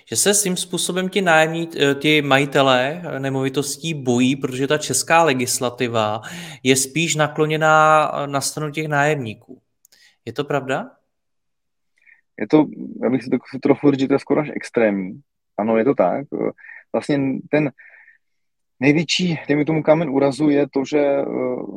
že 0.09 0.15
se 0.15 0.33
svým 0.33 0.57
způsobem 0.57 1.09
ti, 1.09 1.21
nájemní, 1.21 1.69
eh, 1.79 1.95
ti 1.95 2.21
majitelé 2.21 3.01
nemovitostí 3.19 3.93
bojí, 3.93 4.35
protože 4.35 4.67
ta 4.67 4.77
česká 4.77 5.23
legislativa 5.23 6.21
je 6.63 6.75
spíš 6.75 7.15
nakloněná 7.15 8.11
na 8.25 8.41
stranu 8.41 8.71
těch 8.71 8.87
nájemníků. 8.87 9.61
Je 10.25 10.33
to 10.33 10.43
pravda? 10.43 10.91
Je 12.39 12.47
to, 12.47 12.65
já 13.03 13.09
bych 13.09 13.23
si 13.23 13.29
to 13.29 13.37
trochu 13.61 13.91
říct, 13.91 13.99
že 13.99 14.07
to 14.07 14.13
je 14.13 14.19
skoro 14.19 14.41
až 14.41 14.49
extrémní. 14.55 15.21
Ano, 15.57 15.77
je 15.77 15.85
to 15.85 15.95
tak. 15.95 16.25
Vlastně 16.93 17.19
ten 17.51 17.71
největší, 18.81 19.39
dejme 19.47 19.65
tomu 19.65 19.83
kámen 19.83 20.09
úrazu, 20.09 20.49
je 20.49 20.67
to, 20.73 20.85
že 20.85 20.99
eh, 20.99 21.25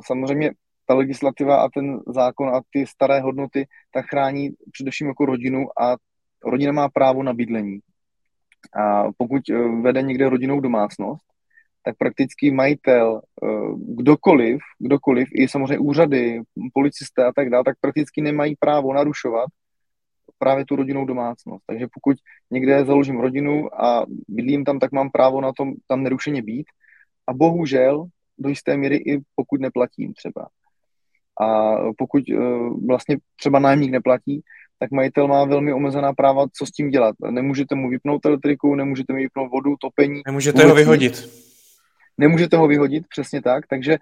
samozřejmě 0.06 0.50
ta 0.86 0.94
legislativa 0.94 1.56
a 1.56 1.68
ten 1.68 2.00
zákon 2.06 2.48
a 2.48 2.60
ty 2.70 2.86
staré 2.86 3.20
hodnoty 3.20 3.66
tak 3.92 4.06
chrání 4.06 4.50
především 4.72 5.06
jako 5.06 5.26
rodinu 5.26 5.66
a 5.80 5.96
rodina 6.44 6.72
má 6.72 6.88
právo 6.88 7.22
na 7.22 7.32
bydlení. 7.32 7.78
A 8.76 9.04
pokud 9.16 9.42
eh, 9.50 9.54
vede 9.82 10.02
někde 10.02 10.28
rodinnou 10.28 10.60
domácnost, 10.60 11.24
tak 11.84 11.96
prakticky 11.98 12.50
majitel, 12.50 13.20
eh, 13.42 13.46
kdokoliv, 13.96 14.58
kdokoliv, 14.78 15.28
i 15.32 15.48
samozřejmě 15.48 15.78
úřady, 15.78 16.40
policisté 16.72 17.24
a 17.24 17.32
tak 17.32 17.50
dále, 17.50 17.64
tak 17.64 17.76
prakticky 17.80 18.20
nemají 18.20 18.56
právo 18.56 18.92
narušovat 18.92 19.48
právě 20.38 20.64
tu 20.64 20.76
rodinnou 20.76 21.04
domácnost. 21.04 21.64
Takže 21.66 21.86
pokud 21.94 22.16
někde 22.50 22.84
založím 22.84 23.20
rodinu 23.20 23.82
a 23.84 24.06
bydlím 24.28 24.64
tam, 24.64 24.78
tak 24.78 24.92
mám 24.92 25.10
právo 25.10 25.40
na 25.40 25.52
tom 25.52 25.72
tam 25.88 26.02
nerušeně 26.02 26.42
být. 26.42 26.66
A 27.26 27.32
bohužel 27.32 28.04
do 28.38 28.48
jisté 28.48 28.76
míry 28.76 28.96
i 28.96 29.20
pokud 29.36 29.60
neplatím 29.60 30.14
třeba. 30.14 30.48
A 31.40 31.76
pokud 31.98 32.22
uh, 32.30 32.86
vlastně 32.86 33.16
třeba 33.36 33.58
nájemník 33.58 33.90
neplatí, 33.90 34.42
tak 34.78 34.90
majitel 34.90 35.28
má 35.28 35.44
velmi 35.44 35.72
omezená 35.72 36.12
práva, 36.12 36.46
co 36.56 36.66
s 36.66 36.70
tím 36.70 36.90
dělat. 36.90 37.14
Nemůžete 37.30 37.74
mu 37.74 37.90
vypnout 37.90 38.26
elektriku, 38.26 38.74
nemůžete 38.74 39.12
mu 39.12 39.18
vypnout 39.18 39.50
vodu, 39.50 39.74
topení. 39.80 40.22
Nemůžete 40.26 40.64
ho 40.64 40.74
vyhodit. 40.74 41.30
Nemůžete 42.18 42.56
ho 42.56 42.68
vyhodit, 42.68 43.04
přesně 43.08 43.42
tak. 43.42 43.66
Takže 43.66 43.92
e, 43.92 43.98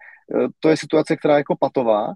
to 0.60 0.68
je 0.68 0.76
situace, 0.76 1.16
která 1.16 1.34
je 1.34 1.40
jako 1.40 1.56
patová 1.60 2.12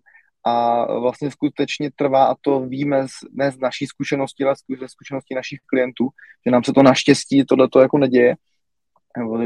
a 0.47 0.85
vlastně 1.01 1.31
skutečně 1.31 1.91
trvá, 1.97 2.25
a 2.25 2.35
to 2.41 2.61
víme 2.61 3.09
z, 3.09 3.13
ne 3.33 3.51
z 3.51 3.59
naší 3.59 3.87
zkušenosti, 3.87 4.45
ale 4.45 4.55
ze 4.81 4.89
zkušenosti 4.89 5.35
našich 5.35 5.59
klientů, 5.67 6.09
že 6.47 6.51
nám 6.51 6.65
se 6.65 6.73
to 6.73 6.83
naštěstí 6.83 7.45
tohle 7.45 7.69
to 7.69 7.81
jako 7.81 7.99
neděje, 7.99 8.35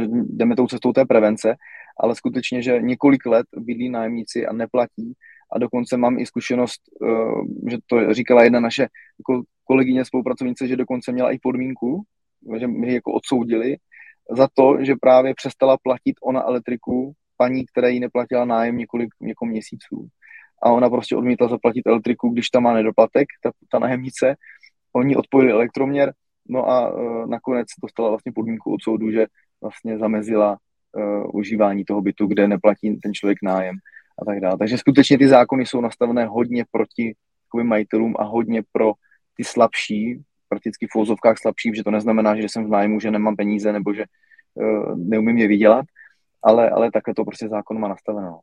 jdeme 0.08 0.56
tou 0.56 0.66
cestou 0.66 0.92
té 0.92 1.04
prevence, 1.04 1.56
ale 2.00 2.14
skutečně, 2.14 2.62
že 2.62 2.80
několik 2.80 3.26
let 3.26 3.46
bydlí 3.56 3.88
nájemníci 3.90 4.46
a 4.46 4.52
neplatí 4.52 5.12
a 5.52 5.58
dokonce 5.58 5.96
mám 5.96 6.18
i 6.18 6.26
zkušenost, 6.26 6.80
eh, 7.04 7.70
že 7.70 7.78
to 7.86 8.14
říkala 8.14 8.44
jedna 8.44 8.60
naše 8.60 8.82
jako 9.18 9.42
kolegyně 9.64 10.04
spolupracovnice, 10.04 10.68
že 10.68 10.76
dokonce 10.76 11.12
měla 11.12 11.30
i 11.30 11.38
podmínku, 11.38 12.02
že 12.58 12.66
mi 12.66 12.94
jako 12.94 13.12
odsoudili 13.12 13.76
za 14.30 14.48
to, 14.54 14.76
že 14.80 14.94
právě 15.00 15.34
přestala 15.34 15.76
platit 15.82 16.16
ona 16.22 16.42
elektriku 16.42 17.12
paní, 17.36 17.66
které 17.66 17.90
jí 17.90 18.00
neplatila 18.00 18.44
nájem 18.44 18.76
několik 18.76 19.08
několik 19.20 19.52
měsíců. 19.52 20.08
A 20.62 20.72
ona 20.72 20.90
prostě 20.90 21.16
odmítla 21.16 21.48
zaplatit 21.48 21.86
elektriku, 21.86 22.28
když 22.28 22.48
tam 22.48 22.62
má 22.62 22.74
nedoplatek, 22.74 23.28
ta, 23.42 23.50
ta 23.70 23.78
nájemnice. 23.78 24.34
Oni 24.92 25.16
odpojili 25.16 25.52
elektroměr, 25.52 26.12
no 26.48 26.68
a 26.68 26.94
uh, 26.94 27.26
nakonec 27.26 27.66
dostala 27.82 28.08
vlastně 28.08 28.32
podmínku 28.32 28.74
od 28.74 28.82
soudu, 28.82 29.10
že 29.10 29.26
vlastně 29.62 29.98
zamezila 29.98 30.56
uh, 30.96 31.36
užívání 31.36 31.84
toho 31.84 32.00
bytu, 32.02 32.26
kde 32.26 32.48
neplatí 32.48 32.96
ten 32.96 33.14
člověk 33.14 33.38
nájem 33.42 33.76
a 34.22 34.24
tak 34.24 34.40
dále. 34.40 34.58
Takže 34.58 34.78
skutečně 34.78 35.18
ty 35.18 35.28
zákony 35.28 35.66
jsou 35.66 35.80
nastavené 35.80 36.26
hodně 36.26 36.64
proti 36.70 37.14
jakoby, 37.46 37.64
majitelům 37.64 38.14
a 38.18 38.24
hodně 38.24 38.62
pro 38.72 38.92
ty 39.36 39.44
slabší, 39.44 40.22
prakticky 40.48 40.86
v 40.86 40.92
fouzovkách 40.92 41.38
slabší, 41.38 41.74
že 41.74 41.84
to 41.84 41.90
neznamená, 41.90 42.36
že 42.36 42.48
jsem 42.48 42.64
v 42.66 42.70
nájmu, 42.70 43.00
že 43.00 43.10
nemám 43.10 43.36
peníze 43.36 43.72
nebo 43.72 43.94
že 43.94 44.04
uh, 44.54 44.98
neumím 44.98 45.38
je 45.38 45.48
vydělat, 45.48 45.86
ale, 46.42 46.70
ale 46.70 46.90
takhle 46.90 47.14
to 47.14 47.24
prostě 47.24 47.48
zákon 47.48 47.80
má 47.80 47.88
nastaveno. 47.88 48.40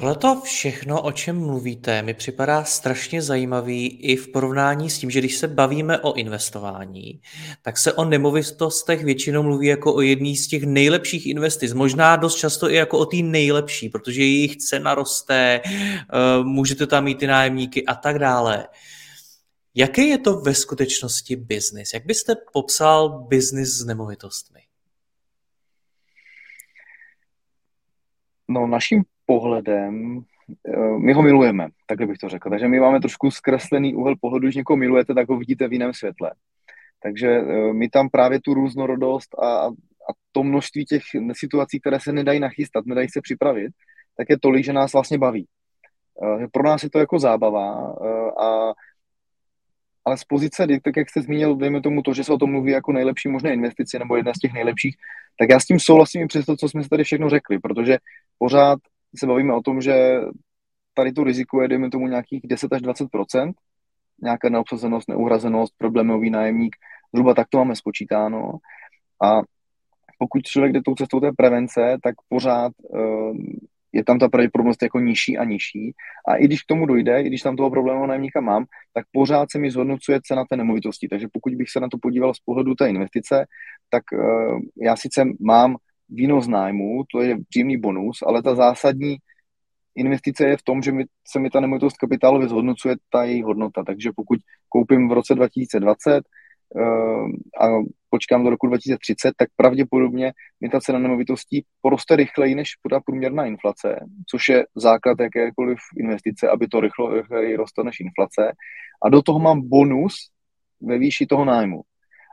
Tohleto 0.00 0.40
všechno, 0.44 1.02
o 1.02 1.12
čem 1.12 1.38
mluvíte, 1.46 2.02
mi 2.02 2.14
připadá 2.14 2.64
strašně 2.64 3.22
zajímavý 3.22 3.86
i 3.86 4.16
v 4.16 4.28
porovnání 4.28 4.90
s 4.90 4.98
tím, 4.98 5.10
že 5.10 5.18
když 5.18 5.36
se 5.36 5.48
bavíme 5.48 5.98
o 5.98 6.12
investování, 6.12 7.20
tak 7.62 7.78
se 7.78 7.92
o 7.92 8.04
nemovitostech 8.04 9.04
většinou 9.04 9.42
mluví 9.42 9.66
jako 9.66 9.94
o 9.94 10.00
jedný 10.00 10.36
z 10.36 10.48
těch 10.48 10.62
nejlepších 10.62 11.26
investic. 11.26 11.72
Možná 11.72 12.16
dost 12.16 12.34
často 12.34 12.70
i 12.70 12.74
jako 12.74 12.98
o 12.98 13.06
té 13.06 13.16
nejlepší, 13.16 13.88
protože 13.88 14.20
jejich 14.20 14.56
cena 14.56 14.94
roste, 14.94 15.60
eh, 15.64 16.08
můžete 16.42 16.86
tam 16.86 17.04
mít 17.04 17.18
ty 17.18 17.26
nájemníky 17.26 17.86
a 17.86 17.94
tak 17.94 18.18
dále. 18.18 18.68
Jaký 19.74 20.08
je 20.08 20.18
to 20.18 20.40
ve 20.40 20.54
skutečnosti 20.54 21.36
biznis? 21.36 21.94
Jak 21.94 22.06
byste 22.06 22.34
popsal 22.52 23.26
biznis 23.28 23.68
s 23.68 23.84
nemovitostmi? 23.84 24.60
No, 28.48 28.66
naším 28.66 29.04
pohledem, 29.30 30.20
eh, 30.68 30.98
my 30.98 31.12
ho 31.12 31.22
milujeme, 31.22 31.68
takhle 31.86 32.06
bych 32.06 32.18
to 32.18 32.28
řekl. 32.28 32.50
Takže 32.50 32.68
my 32.68 32.80
máme 32.80 33.00
trošku 33.00 33.30
zkreslený 33.30 33.94
úhel 33.94 34.14
pohledu, 34.20 34.46
když 34.46 34.56
někoho 34.56 34.76
milujete, 34.76 35.14
tak 35.14 35.28
ho 35.28 35.36
vidíte 35.36 35.68
v 35.68 35.72
jiném 35.72 35.94
světle. 35.94 36.32
Takže 37.02 37.28
eh, 37.28 37.72
my 37.72 37.88
tam 37.88 38.08
právě 38.08 38.40
tu 38.40 38.54
různorodost 38.54 39.38
a, 39.38 39.66
a 39.66 40.10
to 40.32 40.42
množství 40.42 40.84
těch 40.84 41.02
situací, 41.32 41.80
které 41.80 42.00
se 42.00 42.12
nedají 42.12 42.40
nachystat, 42.40 42.86
nedají 42.86 43.08
se 43.08 43.20
připravit, 43.22 43.70
tak 44.16 44.26
je 44.30 44.38
tolik, 44.38 44.64
že 44.64 44.72
nás 44.72 44.92
vlastně 44.92 45.18
baví. 45.18 45.46
Eh, 45.46 46.46
pro 46.52 46.62
nás 46.62 46.82
je 46.82 46.90
to 46.90 46.98
jako 46.98 47.18
zábava, 47.18 47.94
a, 48.34 48.74
ale 50.04 50.16
z 50.18 50.24
pozice, 50.24 50.66
tak 50.84 50.96
jak 50.96 51.10
jste 51.10 51.22
zmínil, 51.22 51.56
dejme 51.56 51.80
tomu 51.80 52.02
to, 52.02 52.14
že 52.14 52.24
se 52.24 52.32
o 52.32 52.38
tom 52.38 52.50
mluví 52.50 52.72
jako 52.72 52.92
nejlepší 52.92 53.28
možné 53.28 53.54
investice 53.54 53.98
nebo 53.98 54.16
jedna 54.16 54.34
z 54.34 54.38
těch 54.38 54.52
nejlepších, 54.52 54.96
tak 55.38 55.48
já 55.50 55.60
s 55.60 55.66
tím 55.66 55.78
souhlasím 55.80 56.22
i 56.22 56.26
přes 56.26 56.46
to, 56.46 56.56
co 56.56 56.68
jsme 56.68 56.82
si 56.82 56.88
tady 56.88 57.04
všechno 57.04 57.30
řekli, 57.30 57.58
protože 57.58 57.98
pořád 58.38 58.78
se 59.16 59.26
bavíme 59.26 59.54
o 59.54 59.62
tom, 59.62 59.80
že 59.80 60.20
tady 60.94 61.12
to 61.12 61.24
riziko 61.24 61.62
je, 61.62 61.68
dejme 61.68 61.90
tomu, 61.90 62.08
nějakých 62.08 62.40
10 62.44 62.72
až 62.72 62.82
20% 62.82 63.52
nějaká 64.22 64.48
neobsazenost, 64.48 65.08
neuhrazenost, 65.08 65.74
problémový 65.78 66.30
nájemník, 66.30 66.76
zhruba 67.14 67.34
tak 67.34 67.46
to 67.50 67.58
máme 67.58 67.76
spočítáno. 67.76 68.52
A 69.24 69.40
pokud 70.18 70.42
člověk 70.42 70.72
jde 70.72 70.80
tou 70.82 70.94
cestou 70.94 71.20
té 71.20 71.32
prevence, 71.32 71.98
tak 72.02 72.14
pořád 72.28 72.72
uh, 72.78 73.36
je 73.92 74.04
tam 74.04 74.18
ta 74.18 74.28
pravděpodobnost 74.28 74.82
jako 74.82 75.00
nižší 75.00 75.38
a 75.38 75.44
nižší. 75.44 75.94
A 76.28 76.36
i 76.36 76.44
když 76.44 76.62
k 76.62 76.66
tomu 76.66 76.86
dojde, 76.86 77.22
i 77.22 77.26
když 77.26 77.42
tam 77.42 77.56
toho 77.56 77.70
problémového 77.70 78.06
nájemníka 78.06 78.40
mám, 78.40 78.64
tak 78.94 79.04
pořád 79.12 79.50
se 79.50 79.58
mi 79.58 79.70
zhodnocuje 79.70 80.20
cena 80.24 80.44
té 80.44 80.56
nemovitosti. 80.56 81.08
Takže 81.08 81.26
pokud 81.32 81.54
bych 81.54 81.70
se 81.70 81.80
na 81.80 81.88
to 81.88 81.98
podíval 82.02 82.34
z 82.34 82.40
pohledu 82.40 82.74
té 82.74 82.88
investice, 82.88 83.46
tak 83.90 84.02
uh, 84.12 84.60
já 84.82 84.96
sice 84.96 85.24
mám 85.40 85.76
výnos 86.10 86.48
nájmu, 86.48 87.04
to 87.12 87.22
je 87.22 87.36
příjemný 87.48 87.76
bonus, 87.76 88.18
ale 88.26 88.42
ta 88.42 88.54
zásadní 88.54 89.16
investice 89.96 90.44
je 90.44 90.56
v 90.56 90.62
tom, 90.62 90.82
že 90.82 90.92
mi, 90.92 91.04
se 91.28 91.38
mi 91.38 91.50
ta 91.50 91.60
nemovitost 91.60 91.96
kapitálově 91.96 92.48
zhodnocuje 92.48 92.96
ta 93.10 93.24
její 93.24 93.42
hodnota. 93.42 93.84
Takže 93.84 94.10
pokud 94.16 94.38
koupím 94.68 95.08
v 95.08 95.12
roce 95.12 95.34
2020 95.34 96.10
uh, 96.10 96.82
eh, 96.82 97.66
a 97.66 97.68
počkám 98.10 98.44
do 98.44 98.50
roku 98.50 98.66
2030, 98.66 99.32
tak 99.36 99.48
pravděpodobně 99.56 100.32
mi 100.60 100.68
ta 100.68 100.80
cena 100.80 100.98
nemovitostí 100.98 101.64
poroste 101.82 102.16
rychleji 102.16 102.54
než 102.54 102.70
ta 102.90 103.00
průměrná 103.00 103.46
inflace, 103.46 104.00
což 104.30 104.48
je 104.48 104.66
základ 104.74 105.20
jakékoliv 105.20 105.78
investice, 105.98 106.48
aby 106.48 106.68
to 106.68 106.80
rychlo, 106.80 107.14
rychleji 107.14 107.56
roste 107.56 107.84
než 107.84 108.00
inflace. 108.00 108.52
A 109.04 109.08
do 109.08 109.22
toho 109.22 109.38
mám 109.38 109.68
bonus 109.68 110.14
ve 110.80 110.98
výši 110.98 111.26
toho 111.26 111.44
nájmu. 111.44 111.82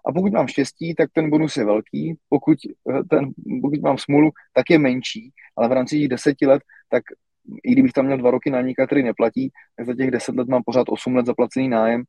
A 0.05 0.11
pokud 0.11 0.33
mám 0.33 0.47
štěstí, 0.47 0.95
tak 0.95 1.09
ten 1.13 1.29
bonus 1.29 1.57
je 1.57 1.65
velký, 1.65 2.15
pokud, 2.29 2.57
eh, 2.91 3.03
ten, 3.09 3.31
pokud 3.61 3.81
mám 3.81 3.97
smůlu, 3.97 4.31
tak 4.53 4.69
je 4.69 4.79
menší, 4.79 5.31
ale 5.57 5.67
v 5.67 5.71
rámci 5.71 5.99
těch 5.99 6.07
deseti 6.07 6.47
let, 6.47 6.61
tak 6.89 7.03
i 7.63 7.71
kdybych 7.71 7.93
tam 7.93 8.05
měl 8.05 8.17
dva 8.17 8.31
roky 8.31 8.49
nájemníka, 8.49 8.85
který 8.85 9.03
neplatí, 9.03 9.51
tak 9.75 9.85
za 9.85 9.95
těch 9.95 10.11
deset 10.11 10.35
let 10.35 10.47
mám 10.47 10.63
pořád 10.65 10.89
osm 10.89 11.15
let 11.15 11.25
zaplacený 11.25 11.69
nájem, 11.69 12.03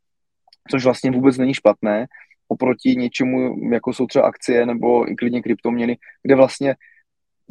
což 0.71 0.85
vlastně 0.85 1.11
vůbec 1.11 1.39
není 1.39 1.55
špatné, 1.55 2.07
oproti 2.49 2.97
něčemu, 2.97 3.57
jako 3.73 3.93
jsou 3.93 4.07
třeba 4.07 4.25
akcie 4.25 4.67
nebo 4.67 5.11
i 5.11 5.17
klidně 5.17 5.43
kryptoměny, 5.43 5.97
kde 6.23 6.35
vlastně 6.35 6.75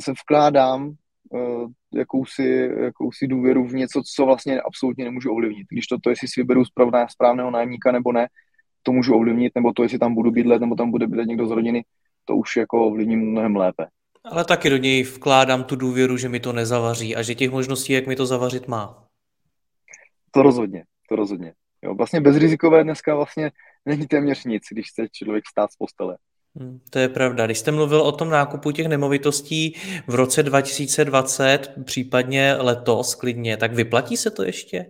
se 0.02 0.12
vkládám 0.12 0.94
uh, 1.30 1.72
jakousi, 1.94 2.70
jakousi 2.84 3.28
důvěru 3.28 3.68
v 3.68 3.74
něco, 3.74 4.02
co 4.16 4.26
vlastně 4.26 4.62
absolutně 4.62 5.06
nemůžu 5.06 5.32
ovlivnit. 5.32 5.68
Když 5.70 5.88
to, 5.88 6.00
to 6.00 6.10
jestli 6.10 6.28
si 6.28 6.42
vyberu 6.42 6.66
správné, 6.66 7.06
správného 7.10 7.52
nájemníka 7.52 7.92
nebo 7.92 8.12
ne, 8.12 8.28
to 8.88 8.92
můžu 8.92 9.16
ovlivnit, 9.16 9.52
nebo 9.56 9.74
to, 9.74 9.84
jestli 9.84 10.00
tam 10.00 10.16
budu 10.16 10.32
bydlet, 10.32 10.62
nebo 10.62 10.76
tam 10.76 10.92
bude 10.92 11.08
bydlet 11.08 11.28
někdo 11.28 11.48
z 11.48 11.52
rodiny, 11.52 11.86
to 12.26 12.36
už 12.36 12.56
jako 12.56 12.88
ovlivním 12.88 13.32
mnohem 13.32 13.56
lépe. 13.56 13.86
Ale 14.24 14.46
taky 14.46 14.70
do 14.70 14.78
něj 14.78 15.04
vkládám 15.04 15.64
tu 15.64 15.76
důvěru, 15.76 16.18
že 16.18 16.30
mi 16.30 16.40
to 16.40 16.54
nezavaří 16.54 17.16
a 17.16 17.22
že 17.22 17.36
těch 17.36 17.52
možností, 17.52 17.94
jak 17.94 18.08
mi 18.08 18.16
to 18.16 18.26
zavařit 18.26 18.68
má. 18.68 19.08
To 20.32 20.42
rozhodně, 20.42 20.84
to 21.10 21.16
rozhodně. 21.16 21.54
Jo, 21.84 21.96
vlastně 21.96 22.22
bezrizikové 22.22 22.84
dneska 22.84 23.16
vlastně 23.16 23.52
není 23.86 24.08
téměř 24.08 24.44
nic, 24.44 24.64
když 24.72 24.90
chce 24.90 25.08
člověk 25.12 25.44
stát 25.48 25.72
z 25.72 25.76
postele. 25.76 26.18
Hmm, 26.56 26.80
to 26.90 27.00
je 27.00 27.10
pravda. 27.10 27.46
Když 27.46 27.60
jste 27.60 27.72
mluvil 27.72 28.02
o 28.02 28.12
tom 28.12 28.30
nákupu 28.30 28.72
těch 28.72 28.88
nemovitostí 28.88 29.76
v 30.08 30.16
roce 30.16 30.44
2020, 30.44 31.74
případně 31.84 32.56
letos 32.60 33.16
klidně, 33.16 33.58
tak 33.58 33.74
vyplatí 33.74 34.18
se 34.18 34.32
to 34.32 34.44
ještě? 34.44 34.86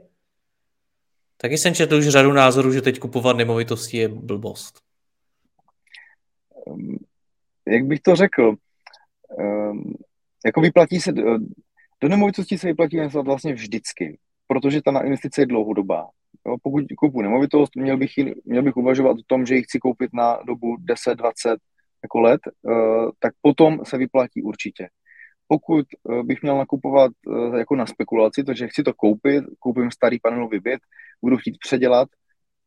Taky 1.38 1.58
jsem 1.58 1.74
četl 1.74 1.96
už 1.96 2.08
řadu 2.08 2.34
názorů, 2.34 2.74
že 2.74 2.82
teď 2.82 3.00
kupovat 3.00 3.38
nemovitosti 3.38 3.98
je 3.98 4.08
blbost. 4.08 4.82
Um, 6.66 6.98
jak 7.68 7.86
bych 7.86 8.00
to 8.00 8.16
řekl? 8.16 8.56
Um, 9.38 9.94
jako 10.46 10.62
vyplatí 10.62 11.00
se, 11.02 11.12
do 12.02 12.10
nemovitosti 12.10 12.58
se 12.58 12.68
vyplatí 12.68 12.98
vlastně 13.24 13.54
vždycky, 13.54 14.20
protože 14.48 14.82
ta 14.82 15.02
investice 15.02 15.42
je 15.42 15.46
dlouhodobá. 15.46 16.10
Pokud 16.64 16.84
kupu 16.98 17.22
nemovitost, 17.22 17.76
měl 17.76 17.98
bych, 17.98 18.12
měl 18.46 18.64
bych 18.64 18.78
uvažovat 18.78 19.12
o 19.12 19.24
tom, 19.28 19.46
že 19.46 19.56
ji 19.56 19.64
chci 19.64 19.80
koupit 19.80 20.10
na 20.14 20.40
dobu 20.48 20.76
10-20 20.76 21.58
jako 22.04 22.20
let, 22.20 22.42
uh, 22.62 23.10
tak 23.20 23.34
potom 23.42 23.86
se 23.86 23.98
vyplatí 23.98 24.44
určitě. 24.44 24.90
Pokud 25.48 25.86
uh, 26.04 26.24
bych 26.24 26.42
měl 26.42 26.58
nakupovat 26.58 27.12
jako 27.58 27.76
na 27.76 27.86
spekulaci, 27.86 28.44
takže 28.44 28.68
chci 28.68 28.84
to 28.84 28.94
koupit, 28.94 29.44
koupím 29.60 29.92
starý 29.92 30.20
panelový 30.20 30.60
byt, 30.60 30.80
budu 31.22 31.38
chtít 31.38 31.58
předělat 31.60 32.10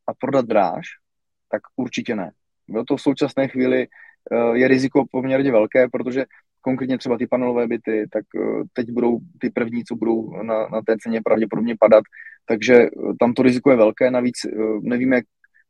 a 0.07 0.15
prodat 0.15 0.47
dráž, 0.47 0.87
tak 1.51 1.63
určitě 1.77 2.17
ne. 2.17 2.31
Jo, 2.69 2.85
to 2.89 2.97
v 2.97 3.03
současné 3.03 3.49
chvíli 3.49 3.87
uh, 3.87 4.55
je 4.57 4.69
riziko 4.69 5.05
poměrně 5.11 5.53
velké, 5.53 5.89
protože 5.89 6.25
konkrétně 6.61 6.99
třeba 6.99 7.19
ty 7.19 7.27
panelové 7.27 7.67
byty, 7.67 8.07
tak 8.13 8.25
uh, 8.35 8.63
teď 8.73 8.91
budou 8.91 9.19
ty 9.41 9.51
první, 9.51 9.85
co 9.85 9.97
budou 9.97 10.43
na, 10.43 10.69
na 10.69 10.83
té 10.87 10.97
ceně 11.01 11.21
pravděpodobně 11.25 11.77
padat, 11.81 12.05
takže 12.47 12.91
uh, 12.91 13.13
tam 13.21 13.35
to 13.35 13.43
riziko 13.43 13.71
je 13.71 13.77
velké, 13.77 14.11
navíc 14.11 14.37
nevíme, 14.83 15.17
jak, 15.17 15.25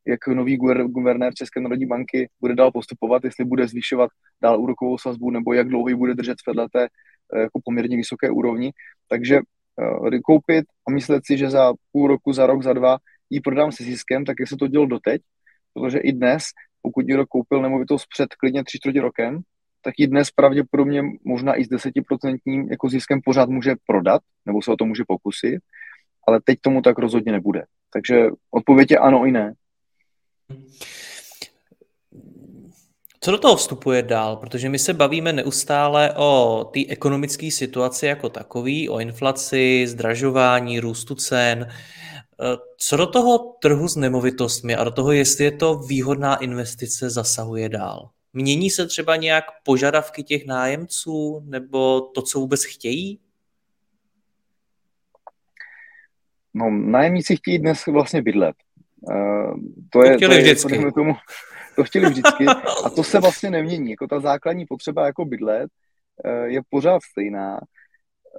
jak 0.07 0.27
nový 0.27 0.57
guvernér 0.87 1.35
České 1.35 1.61
národní 1.61 1.87
banky 1.87 2.29
bude 2.41 2.55
dál 2.55 2.73
postupovat, 2.73 3.25
jestli 3.25 3.45
bude 3.45 3.69
zvyšovat 3.69 4.11
dál 4.43 4.61
úrokovou 4.61 4.99
sazbu, 4.99 5.31
nebo 5.31 5.53
jak 5.53 5.69
dlouho 5.69 5.89
ji 5.89 5.95
bude 5.95 6.15
držet 6.15 6.39
v 6.49 6.69
té 6.73 6.89
jako 7.37 7.61
poměrně 7.65 7.97
vysoké 7.97 8.31
úrovni. 8.31 8.73
Takže 9.09 9.41
koupit 10.25 10.65
a 10.89 10.91
myslet 10.91 11.27
si, 11.27 11.39
že 11.39 11.51
za 11.51 11.73
půl 11.93 12.09
roku, 12.09 12.33
za 12.33 12.47
rok, 12.47 12.63
za 12.63 12.73
dva 12.73 12.99
ji 13.31 13.41
prodám 13.41 13.73
se 13.73 13.85
ziskem, 13.85 14.25
tak 14.25 14.37
jak 14.41 14.49
se 14.49 14.57
to 14.57 14.69
dělo 14.69 14.87
doteď, 14.87 15.23
protože 15.75 15.99
i 15.99 16.13
dnes, 16.13 16.45
pokud 16.83 17.07
někdo 17.07 17.27
koupil 17.27 17.63
nemovitost 17.63 18.07
před 18.15 18.35
klidně 18.35 18.65
tři 18.65 18.79
čtvrtě 18.79 19.01
rokem, 19.01 19.41
tak 19.83 19.95
i 19.99 20.07
dnes 20.07 20.31
pravděpodobně 20.31 21.03
možná 21.25 21.55
i 21.55 21.65
s 21.65 21.69
desetiprocentním 21.69 22.69
jako 22.71 22.89
ziskem 22.89 23.21
pořád 23.25 23.49
může 23.49 23.75
prodat, 23.87 24.23
nebo 24.47 24.63
se 24.63 24.71
o 24.71 24.77
to 24.77 24.85
může 24.85 25.03
pokusit, 25.09 25.61
ale 26.27 26.41
teď 26.45 26.59
tomu 26.61 26.83
tak 26.83 26.99
rozhodně 26.99 27.33
nebude. 27.33 27.65
Takže 27.93 28.27
odpověď 28.51 28.91
je 28.91 28.99
ano 28.99 29.27
i 29.27 29.33
ne. 29.33 29.55
Co 33.23 33.31
do 33.31 33.39
toho 33.39 33.57
vstupuje 33.57 34.03
dál? 34.03 34.37
Protože 34.37 34.69
my 34.69 34.79
se 34.79 34.95
bavíme 34.95 35.33
neustále 35.33 36.15
o 36.17 36.65
té 36.73 36.81
ekonomické 36.89 37.51
situaci 37.51 38.07
jako 38.07 38.29
takový, 38.29 38.89
o 38.89 38.99
inflaci, 38.99 39.87
zdražování, 39.87 40.81
růstu 40.81 41.15
cen. 41.15 41.69
Co 42.77 42.97
do 42.97 43.07
toho 43.07 43.39
trhu 43.39 43.89
s 43.89 43.97
nemovitostmi 43.97 44.77
a 44.77 44.85
do 44.85 44.91
toho, 44.91 45.13
jestli 45.13 45.45
je 45.45 45.51
to 45.51 45.79
výhodná 45.79 46.37
investice, 46.37 47.11
zasahuje 47.11 47.69
dál? 47.69 48.11
Mění 48.33 48.71
se 48.71 48.87
třeba 48.87 49.17
nějak 49.17 49.45
požadavky 49.65 50.23
těch 50.23 50.47
nájemců 50.47 51.43
nebo 51.45 52.01
to, 52.01 52.23
co 52.23 52.41
vůbec 52.41 52.65
chtějí? 52.65 53.19
No, 56.55 56.71
nájemníci 56.71 57.37
chtějí 57.37 57.59
dnes 57.59 57.87
vlastně 57.87 58.23
bydlet. 58.23 58.57
Uh, 59.01 59.15
to, 59.93 59.99
to 59.99 60.05
je, 60.05 60.17
chtěli 60.17 60.35
to 60.35 60.39
je, 60.39 60.43
vždycky. 60.43 60.93
Tomu, 60.93 61.15
to 61.81 61.85
chtěli 61.85 62.11
vždycky 62.11 62.47
a 62.85 62.91
to 62.91 63.05
se 63.05 63.21
vlastně 63.25 63.51
nemění. 63.51 63.91
Jako 63.91 64.07
ta 64.07 64.21
základní 64.21 64.67
potřeba 64.67 65.07
jako 65.07 65.25
bydlet 65.25 65.71
uh, 66.25 66.45
je 66.45 66.61
pořád 66.71 67.03
stejná. 67.03 67.61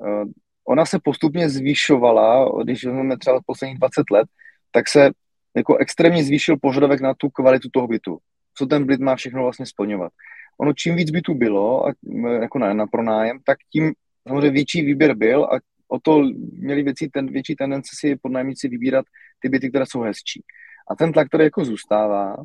Uh, 0.02 0.30
ona 0.68 0.86
se 0.86 1.00
postupně 1.04 1.50
zvýšovala, 1.50 2.50
když 2.64 2.82
jsme 2.82 3.18
třeba 3.18 3.40
posledních 3.46 3.80
20 3.80 4.12
let, 4.12 4.28
tak 4.72 4.90
se 4.90 5.12
jako 5.56 5.78
extrémně 5.78 6.24
zvýšil 6.24 6.58
požadavek 6.62 7.02
na 7.02 7.14
tu 7.14 7.30
kvalitu 7.30 7.70
toho 7.74 7.88
bytu. 7.88 8.18
Co 8.58 8.66
ten 8.66 8.86
byt 8.86 9.00
má 9.00 9.16
všechno 9.16 9.44
vlastně 9.44 9.66
splňovat. 9.66 10.12
Ono 10.58 10.74
čím 10.74 10.96
víc 10.96 11.12
bytů 11.12 11.34
bylo 11.34 11.88
a, 11.88 11.94
jako 12.42 12.60
na, 12.60 12.74
na 12.74 12.88
pronájem, 12.88 13.40
tak 13.46 13.58
tím 13.74 13.94
samozřejmě 14.28 14.50
větší 14.50 14.82
výběr 14.82 15.16
byl 15.16 15.44
a 15.44 15.60
o 15.88 16.00
to 16.00 16.22
měli 16.54 16.84
věcí, 16.84 17.10
ten, 17.10 17.32
větší 17.32 17.56
tendence 17.56 17.90
si 18.00 18.16
podnájemníci 18.16 18.68
vybírat 18.68 19.06
ty 19.40 19.50
byty, 19.50 19.70
které 19.70 19.86
jsou 19.86 20.02
hezčí. 20.02 20.44
A 20.92 20.96
ten 20.96 21.12
tlak, 21.12 21.28
který 21.28 21.44
jako 21.44 21.66
zůstává, 21.66 22.36
eh, 22.40 22.44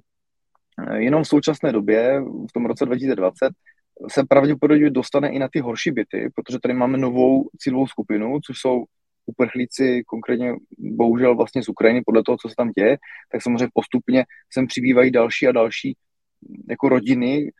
jenom 0.97 1.25
v 1.25 1.28
současné 1.28 1.73
době, 1.73 2.21
v 2.21 2.52
tom 2.52 2.66
roce 2.66 2.87
2020, 2.87 3.52
se 4.11 4.25
pravděpodobně 4.28 4.90
dostane 4.90 5.28
i 5.30 5.38
na 5.38 5.49
ty 5.52 5.61
horší 5.61 5.90
byty, 5.90 6.30
protože 6.35 6.59
tady 6.62 6.75
máme 6.75 6.99
novou 6.99 7.49
cílovou 7.59 7.87
skupinu, 7.87 8.38
což 8.47 8.59
jsou 8.59 8.85
uprchlíci, 9.26 10.02
konkrétně 10.06 10.54
bohužel 10.78 11.37
vlastně 11.37 11.62
z 11.62 11.68
Ukrajiny, 11.68 12.02
podle 12.06 12.23
toho, 12.23 12.38
co 12.42 12.49
se 12.49 12.54
tam 12.56 12.71
děje, 12.71 12.99
tak 13.33 13.42
samozřejmě 13.42 13.68
postupně 13.75 14.25
sem 14.52 14.66
přibývají 14.66 15.11
další 15.11 15.49
a 15.49 15.52
další 15.52 15.97
jako 16.71 16.88
rodiny, 16.88 17.50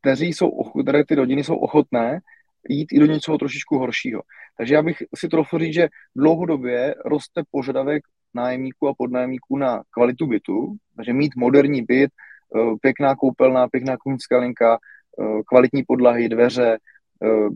kteří 0.00 0.32
jsou, 0.32 0.50
které 0.82 1.04
ty 1.04 1.14
rodiny 1.14 1.44
jsou 1.44 1.56
ochotné 1.56 2.20
jít 2.68 2.92
i 2.92 2.98
do 2.98 3.06
něčeho 3.06 3.38
trošičku 3.38 3.78
horšího. 3.78 4.22
Takže 4.58 4.74
já 4.74 4.82
bych 4.82 5.02
si 5.16 5.28
trochu 5.28 5.58
říct, 5.58 5.74
že 5.74 5.88
dlouhodobě 6.16 6.94
roste 7.04 7.42
požadavek 7.50 8.02
nájemníků 8.36 8.88
a 8.88 8.94
podnájemníků 8.98 9.56
na 9.56 9.82
kvalitu 9.90 10.26
bytu, 10.26 10.76
takže 10.96 11.12
mít 11.12 11.36
moderní 11.36 11.82
byt, 11.82 12.10
eh, 12.10 12.76
pěkná 12.80 13.16
koupelná, 13.16 13.68
pěkná 13.68 13.96
kuchyňská 13.96 14.38
linka, 14.38 14.78
eh, 14.78 15.42
kvalitní 15.48 15.82
podlahy, 15.82 16.28
dveře, 16.28 16.78
eh, 17.24 17.48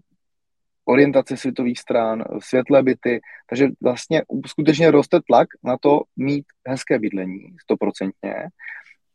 orientace 0.85 1.37
světových 1.37 1.79
stran, 1.79 2.25
světlé 2.39 2.83
byty, 2.83 3.21
takže 3.49 3.69
vlastně 3.81 4.23
skutečně 4.47 4.91
roste 4.91 5.21
tlak 5.27 5.49
na 5.65 5.77
to 5.77 6.03
mít 6.17 6.45
hezké 6.67 6.99
bydlení, 6.99 7.57
stoprocentně. 7.63 8.35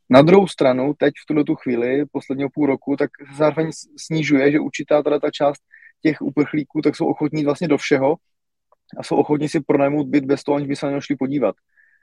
Na 0.10 0.22
druhou 0.22 0.48
stranu, 0.48 0.94
teď 0.94 1.14
v 1.24 1.26
tuto 1.28 1.44
tu 1.44 1.56
chvíli, 1.56 2.06
posledního 2.12 2.50
půl 2.54 2.66
roku, 2.66 2.96
tak 2.96 3.10
zároveň 3.38 3.72
snižuje, 3.98 4.52
že 4.52 4.60
určitá 4.60 5.04
teda 5.04 5.20
ta 5.20 5.32
část 5.32 5.62
těch 6.02 6.22
uprchlíků, 6.22 6.82
tak 6.82 6.96
jsou 6.96 7.08
ochotní 7.08 7.46
vlastně 7.46 7.68
do 7.68 7.78
všeho 7.78 8.16
a 8.98 9.04
jsou 9.04 9.16
ochotní 9.16 9.50
si 9.50 9.60
pronajmout 9.60 10.08
byt 10.08 10.26
bez 10.26 10.44
toho, 10.44 10.56
aniž 10.56 10.68
by 10.68 10.76
se 10.76 10.86
na 10.86 10.92
něj 10.92 11.02
šli 11.02 11.16
podívat. 11.16 11.56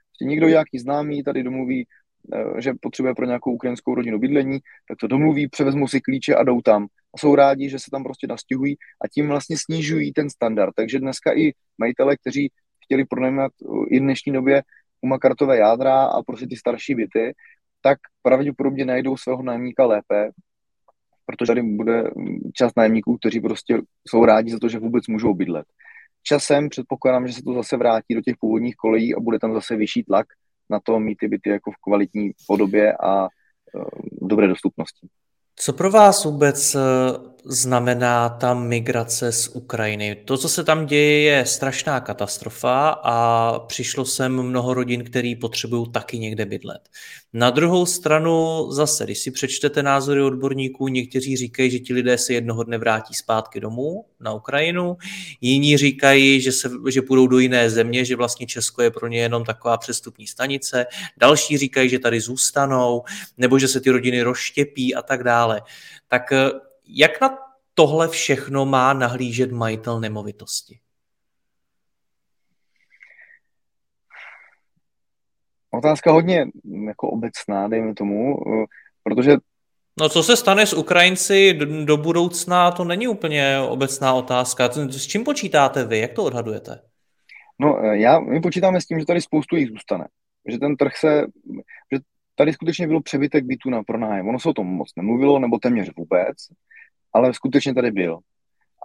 Prostě 0.09 0.25
někdo 0.25 0.49
nějaký 0.49 0.79
známý 0.79 1.23
tady 1.23 1.43
domluví, 1.43 1.87
eh, 2.35 2.61
že 2.61 2.73
potřebuje 2.81 3.15
pro 3.15 3.27
nějakou 3.27 3.53
ukrajinskou 3.53 3.95
rodinu 3.95 4.19
bydlení, 4.19 4.59
tak 4.89 4.99
to 4.99 5.07
domluví, 5.07 5.49
převezmou 5.49 5.89
si 5.89 6.01
klíče 6.01 6.35
a 6.35 6.45
jdou 6.45 6.61
tam. 6.61 6.87
A 7.15 7.19
jsou 7.19 7.35
rádi, 7.35 7.69
že 7.69 7.79
se 7.79 7.91
tam 7.91 8.03
prostě 8.05 8.27
nastěhují 8.27 8.77
a 9.05 9.09
tím 9.09 9.29
vlastně 9.29 9.57
snižují 9.59 10.13
ten 10.13 10.31
standard. 10.31 10.73
Takže 10.77 10.99
dneska 10.99 11.33
i 11.39 11.53
majitele, 11.79 12.17
kteří 12.17 12.51
chtěli 12.85 13.05
pronajmat 13.05 13.53
i 13.89 13.99
v 13.99 14.03
dnešní 14.03 14.33
době 14.33 14.63
umakartové 15.01 15.57
jádra 15.57 16.05
a 16.05 16.23
prostě 16.23 16.47
ty 16.47 16.57
starší 16.57 16.95
byty, 16.95 17.35
tak 17.81 17.99
pravděpodobně 18.23 18.85
najdou 18.85 19.17
svého 19.17 19.43
nájemníka 19.43 19.87
lépe, 19.87 20.31
protože 21.27 21.47
tady 21.47 21.63
bude 21.63 22.11
část 22.55 22.77
nájemníků, 22.77 23.19
kteří 23.19 23.41
prostě 23.41 23.81
jsou 24.09 24.25
rádi 24.25 24.51
za 24.51 24.59
to, 24.59 24.69
že 24.69 24.79
vůbec 24.79 25.07
můžou 25.07 25.35
bydlet. 25.35 25.67
Časem 26.23 26.69
předpokládám, 26.69 27.29
že 27.29 27.35
se 27.35 27.43
to 27.43 27.55
zase 27.55 27.77
vrátí 27.77 28.15
do 28.15 28.21
těch 28.21 28.37
původních 28.41 28.77
kolejí 28.77 29.15
a 29.15 29.21
bude 29.21 29.39
tam 29.39 29.55
zase 29.55 29.77
vyšší 29.77 30.05
tlak 30.05 30.27
na 30.71 30.81
to 30.81 31.01
mít 31.01 31.19
ty 31.21 31.29
byty 31.29 31.51
jako 31.51 31.71
v 31.71 31.77
kvalitní 31.85 32.31
podobě 32.47 32.93
a 32.93 33.23
uh, 33.23 33.85
dobré 34.23 34.49
dostupnosti. 34.49 35.09
Co 35.57 35.73
pro 35.73 35.91
vás 35.91 36.25
vůbec 36.25 36.77
znamená 37.45 38.29
ta 38.29 38.55
migrace 38.55 39.33
z 39.33 39.49
Ukrajiny. 39.49 40.17
To, 40.25 40.39
co 40.39 40.49
se 40.49 40.65
tam 40.65 40.87
děje, 40.87 41.21
je 41.21 41.47
strašná 41.47 42.01
katastrofa 42.01 42.89
a 42.89 43.59
přišlo 43.59 44.05
sem 44.05 44.43
mnoho 44.43 44.75
rodin, 44.75 45.05
který 45.05 45.37
potřebují 45.37 45.93
taky 45.93 46.19
někde 46.19 46.47
bydlet. 46.47 46.89
Na 47.33 47.51
druhou 47.51 47.87
stranu 47.87 48.67
zase, 48.73 49.05
když 49.05 49.19
si 49.19 49.31
přečtete 49.31 49.83
názory 49.83 50.23
odborníků, 50.23 50.89
někteří 50.89 51.37
říkají, 51.37 51.71
že 51.71 51.79
ti 51.79 51.95
lidé 51.95 52.19
se 52.19 52.33
jednoho 52.33 52.63
dne 52.63 52.79
vrátí 52.79 53.15
zpátky 53.15 53.61
domů 53.61 54.05
na 54.21 54.33
Ukrajinu, 54.33 54.97
jiní 55.41 55.77
říkají, 55.77 56.41
že, 56.41 56.53
se, 56.53 56.71
že 56.91 57.03
půjdou 57.03 57.27
do 57.27 57.39
jiné 57.39 57.71
země, 57.71 58.05
že 58.05 58.17
vlastně 58.17 58.47
Česko 58.47 58.83
je 58.83 58.91
pro 58.91 59.07
ně 59.07 59.21
jenom 59.21 59.45
taková 59.45 59.77
přestupní 59.77 60.27
stanice, 60.27 60.87
další 61.17 61.59
říkají, 61.59 61.89
že 61.89 61.99
tady 61.99 62.21
zůstanou, 62.21 63.03
nebo 63.39 63.59
že 63.59 63.69
se 63.69 63.81
ty 63.81 63.91
rodiny 63.91 64.23
rozštěpí 64.23 64.95
a 64.95 65.03
tak 65.03 65.25
dále. 65.25 65.63
Tak 66.09 66.33
jak 66.93 67.21
na 67.21 67.39
tohle 67.75 68.09
všechno 68.09 68.67
má 68.67 68.93
nahlížet 68.93 69.53
majitel 69.53 70.01
nemovitosti? 70.01 70.79
Otázka 75.71 76.13
hodně 76.13 76.47
jako 76.87 77.09
obecná, 77.09 77.69
dejme 77.69 77.95
tomu, 77.95 78.37
protože 79.03 79.37
No 80.01 80.09
co 80.09 80.23
se 80.23 80.37
stane 80.37 80.67
s 80.67 80.73
Ukrajinci 80.73 81.53
do, 81.53 81.85
do 81.85 81.97
budoucna, 81.97 82.71
to 82.71 82.85
není 82.85 83.09
úplně 83.09 83.59
obecná 83.69 84.15
otázka. 84.15 84.71
S 84.89 85.07
čím 85.07 85.25
počítáte 85.25 85.85
vy? 85.85 85.99
Jak 85.99 86.13
to 86.13 86.25
odhadujete? 86.25 86.81
No 87.59 87.77
já, 87.77 88.21
my 88.21 88.41
počítáme 88.41 88.81
s 88.81 88.87
tím, 88.87 89.01
že 89.01 89.07
tady 89.07 89.21
spoustu 89.21 89.57
jich 89.57 89.69
zůstane. 89.69 90.09
Že 90.49 90.59
ten 90.59 90.77
trh 90.77 90.97
se, 90.97 91.27
že 91.93 91.99
tady 92.35 92.53
skutečně 92.53 92.87
bylo 92.87 93.03
přebytek 93.03 93.45
bytů 93.45 93.71
na 93.71 93.83
pronájem. 93.83 94.29
Ono 94.29 94.41
se 94.41 94.49
o 94.49 94.53
tom 94.53 94.67
moc 94.67 94.89
nemluvilo, 94.97 95.39
nebo 95.39 95.59
téměř 95.59 95.91
vůbec 95.97 96.37
ale 97.13 97.35
skutečně 97.35 97.75
tady 97.75 97.91
byl. 97.91 98.19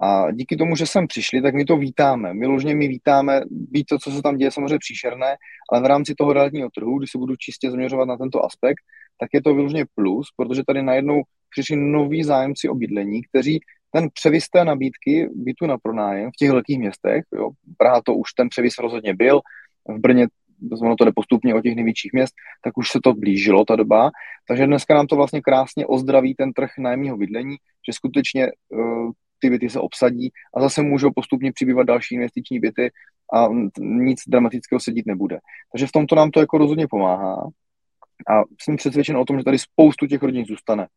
A 0.01 0.31
díky 0.31 0.55
tomu, 0.55 0.75
že 0.75 0.85
sem 0.85 1.07
přišli, 1.07 1.41
tak 1.41 1.55
my 1.55 1.65
to 1.65 1.77
vítáme. 1.77 2.33
My 2.33 2.45
ložně 2.45 2.75
my 2.75 2.87
vítáme, 2.87 3.41
být 3.49 3.83
to, 3.83 3.99
co 3.99 4.11
se 4.11 4.21
tam 4.21 4.37
děje, 4.37 4.51
samozřejmě 4.51 4.77
příšerné, 4.79 5.35
ale 5.71 5.81
v 5.81 5.85
rámci 5.85 6.15
toho 6.17 6.33
realitního 6.33 6.69
trhu, 6.75 6.97
když 6.97 7.11
se 7.11 7.17
budu 7.17 7.35
čistě 7.35 7.71
zaměřovat 7.71 8.07
na 8.07 8.17
tento 8.17 8.45
aspekt, 8.45 8.81
tak 9.19 9.29
je 9.33 9.41
to 9.41 9.53
vyloženě 9.53 9.85
plus, 9.95 10.27
protože 10.35 10.61
tady 10.67 10.83
najednou 10.83 11.21
přišli 11.49 11.75
noví 11.75 12.23
zájemci 12.23 12.69
o 12.69 12.75
bydlení, 12.75 13.21
kteří 13.23 13.59
ten 13.91 14.09
převis 14.13 14.49
té 14.49 14.65
nabídky 14.65 15.29
bytu 15.35 15.65
na 15.65 15.77
pronájem 15.77 16.29
v 16.29 16.37
těch 16.39 16.51
velkých 16.51 16.79
městech, 16.79 17.23
jo, 17.35 17.49
Praha 17.77 18.01
to 18.01 18.15
už 18.15 18.33
ten 18.33 18.49
převis 18.49 18.77
rozhodně 18.77 19.13
byl, 19.15 19.41
v 19.87 19.99
Brně 19.99 20.27
ono 20.81 20.95
to 20.95 21.05
jde 21.05 21.11
postupně 21.15 21.55
od 21.55 21.61
těch 21.61 21.75
největších 21.75 22.13
měst, 22.13 22.33
tak 22.63 22.77
už 22.77 22.89
se 22.89 22.99
to 23.03 23.13
blížilo 23.13 23.65
ta 23.65 23.75
doba. 23.75 24.11
Takže 24.47 24.65
dneska 24.65 24.95
nám 24.95 25.07
to 25.07 25.15
vlastně 25.15 25.41
krásně 25.41 25.85
ozdraví 25.85 26.35
ten 26.35 26.53
trh 26.53 26.69
nájemního 26.77 27.17
bydlení, 27.17 27.55
že 27.87 27.93
skutečně 27.93 28.51
uh, 28.69 29.11
ty 29.39 29.49
byty 29.49 29.69
se 29.69 29.79
obsadí 29.79 30.29
a 30.55 30.61
zase 30.61 30.81
můžou 30.81 31.11
postupně 31.15 31.51
přibývat 31.51 31.87
další 31.87 32.15
investiční 32.15 32.59
byty 32.59 32.91
a 33.33 33.47
nic 33.79 34.19
dramatického 34.27 34.79
se 34.79 34.91
dít 34.91 35.05
nebude. 35.05 35.39
Takže 35.71 35.87
v 35.87 35.91
tomto 35.91 36.15
nám 36.15 36.31
to 36.31 36.39
jako 36.39 36.57
rozhodně 36.57 36.87
pomáhá 36.87 37.49
a 38.29 38.41
jsem 38.61 38.75
přesvědčen 38.75 39.17
o 39.17 39.25
tom, 39.25 39.37
že 39.37 39.43
tady 39.43 39.57
spoustu 39.59 40.07
těch 40.07 40.23
rodin 40.23 40.45
zůstane. 40.45 40.87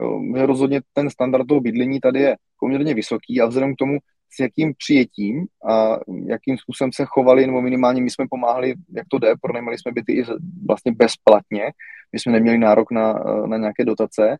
Jo, 0.00 0.46
rozhodně 0.46 0.80
ten 0.92 1.10
standard 1.10 1.46
toho 1.46 1.60
bydlení 1.60 2.00
tady 2.00 2.20
je 2.20 2.36
poměrně 2.60 2.94
vysoký 2.94 3.40
a 3.40 3.46
vzhledem 3.46 3.74
k 3.74 3.78
tomu, 3.78 3.98
s 4.30 4.40
jakým 4.40 4.72
přijetím 4.78 5.46
a 5.68 5.98
jakým 6.26 6.58
způsobem 6.58 6.92
se 6.92 7.04
chovali, 7.06 7.46
nebo 7.46 7.62
minimálně 7.62 8.02
my 8.02 8.10
jsme 8.10 8.26
pomáhali, 8.30 8.74
jak 8.96 9.06
to 9.10 9.18
jde, 9.18 9.32
pronajmali 9.42 9.78
jsme 9.78 9.92
byty 9.92 10.12
i 10.12 10.24
vlastně 10.68 10.92
bezplatně, 10.92 11.64
my 12.12 12.18
jsme 12.18 12.32
neměli 12.32 12.58
nárok 12.58 12.90
na, 12.90 13.12
na 13.46 13.56
nějaké 13.56 13.84
dotace, 13.84 14.36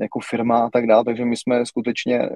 jako 0.00 0.20
firma 0.30 0.58
a 0.58 0.70
tak 0.70 0.86
dále, 0.86 1.04
takže 1.04 1.24
my 1.24 1.36
jsme 1.36 1.66
skutečně 1.66 2.18
eh, 2.18 2.30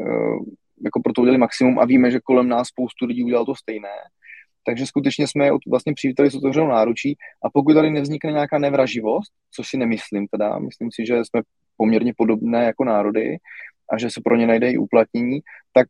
jako 0.85 1.01
pro 1.05 1.13
to 1.13 1.21
udělali 1.23 1.39
maximum 1.39 1.79
a 1.79 1.85
víme, 1.85 2.11
že 2.11 2.21
kolem 2.25 2.49
nás 2.49 2.69
spoustu 2.69 3.07
lidí 3.07 3.25
udělalo 3.25 3.47
to 3.47 3.55
stejné. 3.55 3.97
takže 4.67 4.87
skutečně 4.87 5.27
jsme 5.29 5.45
je 5.45 5.53
vlastně 5.69 5.95
přivítali 5.95 6.31
s 6.31 6.35
otevřenou 6.35 6.69
náručí 6.69 7.17
a 7.45 7.51
pokud 7.51 7.75
tady 7.75 7.91
nevznikne 7.91 8.33
nějaká 8.33 8.59
nevraživost, 8.59 9.33
což 9.51 9.69
si 9.69 9.77
nemyslím 9.77 10.27
teda, 10.27 10.59
myslím 10.59 10.89
si, 10.93 11.07
že 11.07 11.25
jsme 11.25 11.43
poměrně 11.77 12.13
podobné 12.17 12.65
jako 12.65 12.85
národy 12.85 13.37
a 13.93 13.99
že 13.99 14.11
se 14.11 14.21
pro 14.25 14.37
ně 14.37 14.47
najde 14.47 14.71
i 14.71 14.79
uplatnění, 14.79 15.41
tak 15.73 15.87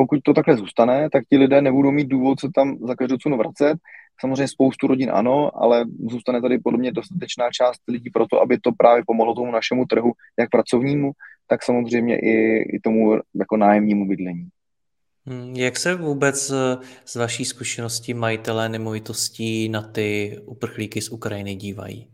pokud 0.00 0.20
to 0.22 0.34
takhle 0.34 0.56
zůstane, 0.56 1.10
tak 1.10 1.24
ti 1.28 1.36
lidé 1.36 1.62
nebudou 1.62 1.90
mít 1.90 2.08
důvod 2.08 2.40
se 2.40 2.48
tam 2.54 2.78
za 2.88 2.94
každou 2.94 3.16
cenu 3.16 3.36
vracet. 3.36 3.78
Samozřejmě 4.20 4.48
spoustu 4.48 4.86
rodin 4.86 5.10
ano, 5.12 5.50
ale 5.62 5.84
zůstane 6.10 6.40
tady 6.40 6.58
podle 6.58 6.78
mě 6.78 6.92
dostatečná 6.92 7.50
část 7.50 7.80
lidí 7.88 8.10
pro 8.10 8.26
to, 8.26 8.40
aby 8.40 8.58
to 8.58 8.72
právě 8.72 9.02
pomohlo 9.06 9.34
tomu 9.34 9.52
našemu 9.52 9.84
trhu, 9.86 10.12
jak 10.38 10.50
pracovnímu, 10.50 11.12
tak 11.46 11.62
samozřejmě 11.62 12.18
i, 12.18 12.34
i 12.76 12.80
tomu 12.80 13.20
jako 13.34 13.56
nájemnímu 13.56 14.08
bydlení. 14.08 14.48
Hmm, 15.26 15.54
jak 15.54 15.76
se 15.76 15.94
vůbec 15.94 16.50
eh, 16.50 16.76
z 17.04 17.16
vaší 17.16 17.44
zkušenosti 17.44 18.14
majitelé 18.14 18.68
nemovitostí 18.68 19.68
na 19.68 19.82
ty 19.82 20.38
uprchlíky 20.46 21.00
z 21.00 21.10
Ukrajiny 21.10 21.54
dívají? 21.54 22.08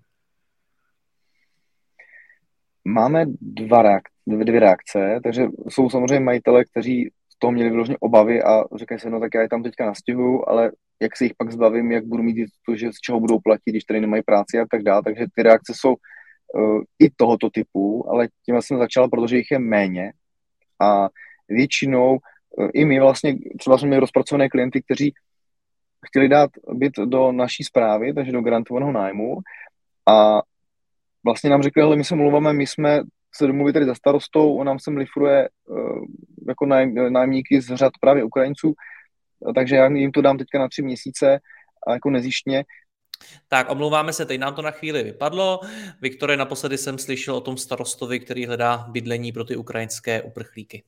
Máme 2.84 3.26
dva 3.40 3.82
reak- 3.82 4.16
dvě 4.26 4.60
reakce, 4.60 5.20
takže 5.22 5.46
jsou 5.68 5.90
samozřejmě 5.90 6.20
majitele, 6.20 6.64
kteří 6.64 7.10
toho 7.38 7.52
měli 7.52 7.70
vyloženě 7.70 7.96
obavy 8.00 8.42
a 8.42 8.64
říkají 8.76 9.00
se, 9.00 9.10
no 9.10 9.20
tak 9.20 9.34
já 9.34 9.40
je 9.40 9.48
tam 9.48 9.62
teďka 9.62 9.86
nastěhuju, 9.86 10.44
ale 10.48 10.70
jak 11.02 11.16
se 11.16 11.24
jich 11.24 11.34
pak 11.38 11.52
zbavím, 11.52 11.92
jak 11.92 12.04
budu 12.04 12.22
mít 12.22 12.46
to, 12.66 12.76
že 12.76 12.92
z 12.92 12.96
čeho 12.96 13.20
budou 13.20 13.38
platit, 13.40 13.70
když 13.70 13.84
tady 13.84 14.00
nemají 14.00 14.22
práci 14.22 14.58
a 14.58 14.66
tak 14.70 14.82
dále. 14.82 15.02
Takže 15.02 15.24
ty 15.34 15.42
reakce 15.42 15.72
jsou 15.76 15.90
uh, 15.90 16.82
i 16.98 17.10
tohoto 17.16 17.50
typu, 17.50 18.10
ale 18.10 18.28
tím 18.46 18.62
jsem 18.62 18.78
začal, 18.78 19.08
protože 19.08 19.36
jich 19.36 19.50
je 19.50 19.58
méně 19.58 20.12
a 20.82 21.08
většinou 21.48 22.12
uh, 22.12 22.68
i 22.74 22.84
my 22.84 23.00
vlastně, 23.00 23.36
třeba 23.58 23.78
jsme 23.78 23.88
měli 23.88 24.00
rozpracované 24.00 24.48
klienty, 24.48 24.82
kteří 24.82 25.14
chtěli 26.06 26.28
dát 26.28 26.50
byt 26.72 26.92
do 27.04 27.32
naší 27.32 27.64
zprávy, 27.64 28.14
takže 28.14 28.32
do 28.32 28.40
garantovaného 28.40 28.92
nájmu 28.92 29.38
a 30.08 30.42
vlastně 31.24 31.50
nám 31.50 31.62
řekli, 31.62 31.82
ale 31.82 31.96
my 31.96 32.04
se 32.04 32.14
mluváme, 32.14 32.52
my 32.52 32.66
jsme 32.66 33.00
se 33.36 33.46
domluvit 33.46 33.72
tady 33.72 33.86
za 33.86 33.94
starostou, 33.94 34.56
on 34.56 34.66
nám 34.66 34.78
sem 34.78 34.96
lifruje 34.96 35.48
uh, 35.68 36.04
jako 36.48 36.66
nájemníky 37.10 37.60
z 37.60 37.74
řad 37.74 37.92
právě 38.00 38.24
Ukrajinců, 38.24 38.74
takže 39.54 39.76
já 39.76 39.86
jim 39.86 40.12
to 40.12 40.22
dám 40.22 40.38
teďka 40.38 40.58
na 40.58 40.68
tři 40.68 40.82
měsíce 40.82 41.38
a 41.86 41.92
jako 41.92 42.10
nezjištně. 42.10 42.64
Tak, 43.48 43.70
omlouváme 43.70 44.12
se, 44.12 44.26
teď 44.26 44.40
nám 44.40 44.54
to 44.54 44.62
na 44.62 44.70
chvíli 44.70 45.02
vypadlo. 45.02 45.60
Viktore, 46.00 46.36
naposledy 46.36 46.78
jsem 46.78 46.98
slyšel 46.98 47.34
o 47.36 47.40
tom 47.40 47.56
starostovi, 47.56 48.20
který 48.20 48.46
hledá 48.46 48.86
bydlení 48.88 49.32
pro 49.32 49.44
ty 49.44 49.56
ukrajinské 49.56 50.22
uprchlíky. 50.22 50.84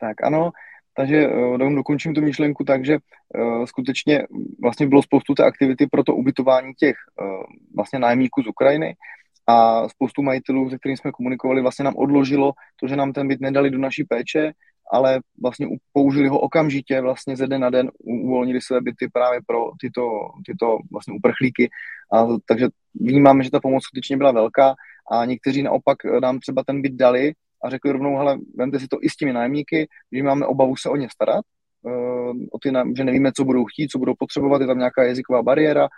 Tak 0.00 0.22
ano, 0.22 0.50
takže 0.96 1.28
uh, 1.28 1.58
dokončím 1.58 2.14
tu 2.14 2.20
myšlenku 2.20 2.64
tak, 2.64 2.84
že 2.84 2.98
uh, 2.98 3.64
skutečně 3.64 4.26
vlastně 4.62 4.86
bylo 4.86 5.02
spoustu 5.02 5.34
té 5.34 5.44
aktivity 5.44 5.86
pro 5.86 6.04
to 6.04 6.14
ubytování 6.14 6.74
těch 6.74 6.96
uh, 7.20 7.42
vlastně 7.76 7.98
nájemníků 7.98 8.42
z 8.42 8.46
Ukrajiny 8.46 8.94
a 9.48 9.88
spoustu 9.88 10.22
majitelů, 10.22 10.70
se 10.70 10.78
kterými 10.78 10.96
jsme 10.96 11.12
komunikovali, 11.12 11.62
vlastně 11.62 11.84
nám 11.84 11.96
odložilo 11.96 12.52
to, 12.80 12.88
že 12.88 12.96
nám 12.96 13.12
ten 13.12 13.28
byt 13.28 13.40
nedali 13.40 13.70
do 13.70 13.78
naší 13.78 14.04
péče, 14.04 14.52
ale 14.92 15.20
vlastně 15.42 15.68
použili 15.92 16.28
ho 16.28 16.40
okamžitě, 16.40 17.00
vlastně 17.00 17.36
ze 17.36 17.46
den 17.46 17.60
na 17.60 17.70
den 17.70 17.90
uvolnili 17.98 18.60
své 18.60 18.80
byty 18.80 19.08
právě 19.12 19.40
pro 19.46 19.70
tyto, 19.80 20.02
tyto 20.46 20.78
vlastně 20.92 21.14
uprchlíky. 21.14 21.70
A, 22.12 22.26
takže 22.46 22.68
vnímáme, 22.94 23.44
že 23.44 23.50
ta 23.50 23.60
pomoc 23.60 23.84
skutečně 23.84 24.16
byla 24.16 24.32
velká 24.32 24.74
a 25.10 25.24
někteří 25.24 25.62
naopak 25.62 25.96
nám 26.22 26.38
třeba 26.38 26.62
ten 26.66 26.82
byt 26.82 26.92
dali 26.92 27.32
a 27.64 27.70
řekli 27.70 27.92
rovnou, 27.92 28.16
hele, 28.16 28.38
vemte 28.56 28.80
si 28.80 28.88
to 28.88 28.98
i 29.00 29.10
s 29.10 29.16
těmi 29.16 29.32
nájemníky, 29.32 29.88
že 30.12 30.22
máme 30.22 30.46
obavu 30.46 30.76
se 30.76 30.88
o 30.88 30.96
ně 30.96 31.08
starat, 31.12 31.44
uh, 31.82 32.36
o 32.52 32.58
ty, 32.62 32.72
že 32.96 33.04
nevíme, 33.04 33.32
co 33.32 33.44
budou 33.44 33.64
chtít, 33.64 33.88
co 33.88 33.98
budou 33.98 34.14
potřebovat, 34.18 34.60
je 34.60 34.66
tam 34.66 34.78
nějaká 34.78 35.04
jazyková 35.04 35.42
bariéra, 35.42 35.88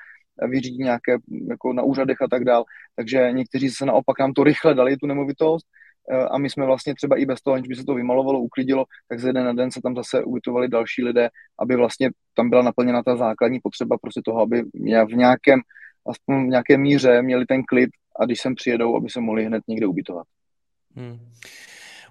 vyřídí 0.48 0.78
nějaké 0.78 1.18
jako 1.48 1.72
na 1.72 1.82
úřadech 1.82 2.22
a 2.22 2.28
tak 2.28 2.44
dál. 2.44 2.64
Takže 2.96 3.32
někteří 3.32 3.70
se 3.70 3.86
naopak 3.86 4.18
nám 4.20 4.32
to 4.32 4.44
rychle 4.44 4.74
dali, 4.74 4.96
tu 4.96 5.06
nemovitost, 5.06 5.66
eh, 6.10 6.16
a 6.16 6.38
my 6.38 6.50
jsme 6.50 6.66
vlastně 6.66 6.94
třeba 6.94 7.16
i 7.16 7.26
bez 7.26 7.40
toho, 7.40 7.54
aniž 7.54 7.68
by 7.68 7.76
se 7.76 7.84
to 7.84 7.94
vymalovalo, 7.94 8.40
uklidilo, 8.40 8.84
tak 9.08 9.20
ze 9.20 9.32
den 9.32 9.44
na 9.44 9.52
den 9.52 9.70
se 9.70 9.80
tam 9.82 9.96
zase 9.96 10.24
ubytovali 10.24 10.68
další 10.68 11.04
lidé, 11.04 11.28
aby 11.58 11.76
vlastně 11.76 12.10
tam 12.34 12.50
byla 12.50 12.62
naplněna 12.62 13.02
ta 13.02 13.16
základní 13.16 13.60
potřeba 13.62 13.96
prostě 13.98 14.20
toho, 14.24 14.40
aby 14.40 14.62
v 15.06 15.16
nějakém, 15.16 15.60
aspoň 16.06 16.46
v 16.46 16.48
nějaké 16.48 16.78
míře 16.78 17.22
měli 17.22 17.46
ten 17.46 17.62
klid 17.62 17.90
a 18.20 18.24
když 18.24 18.40
sem 18.40 18.54
přijedou, 18.54 18.96
aby 18.96 19.10
se 19.10 19.20
mohli 19.20 19.44
hned 19.44 19.62
někde 19.68 19.86
ubytovat. 19.86 20.26
Hmm. 20.96 21.18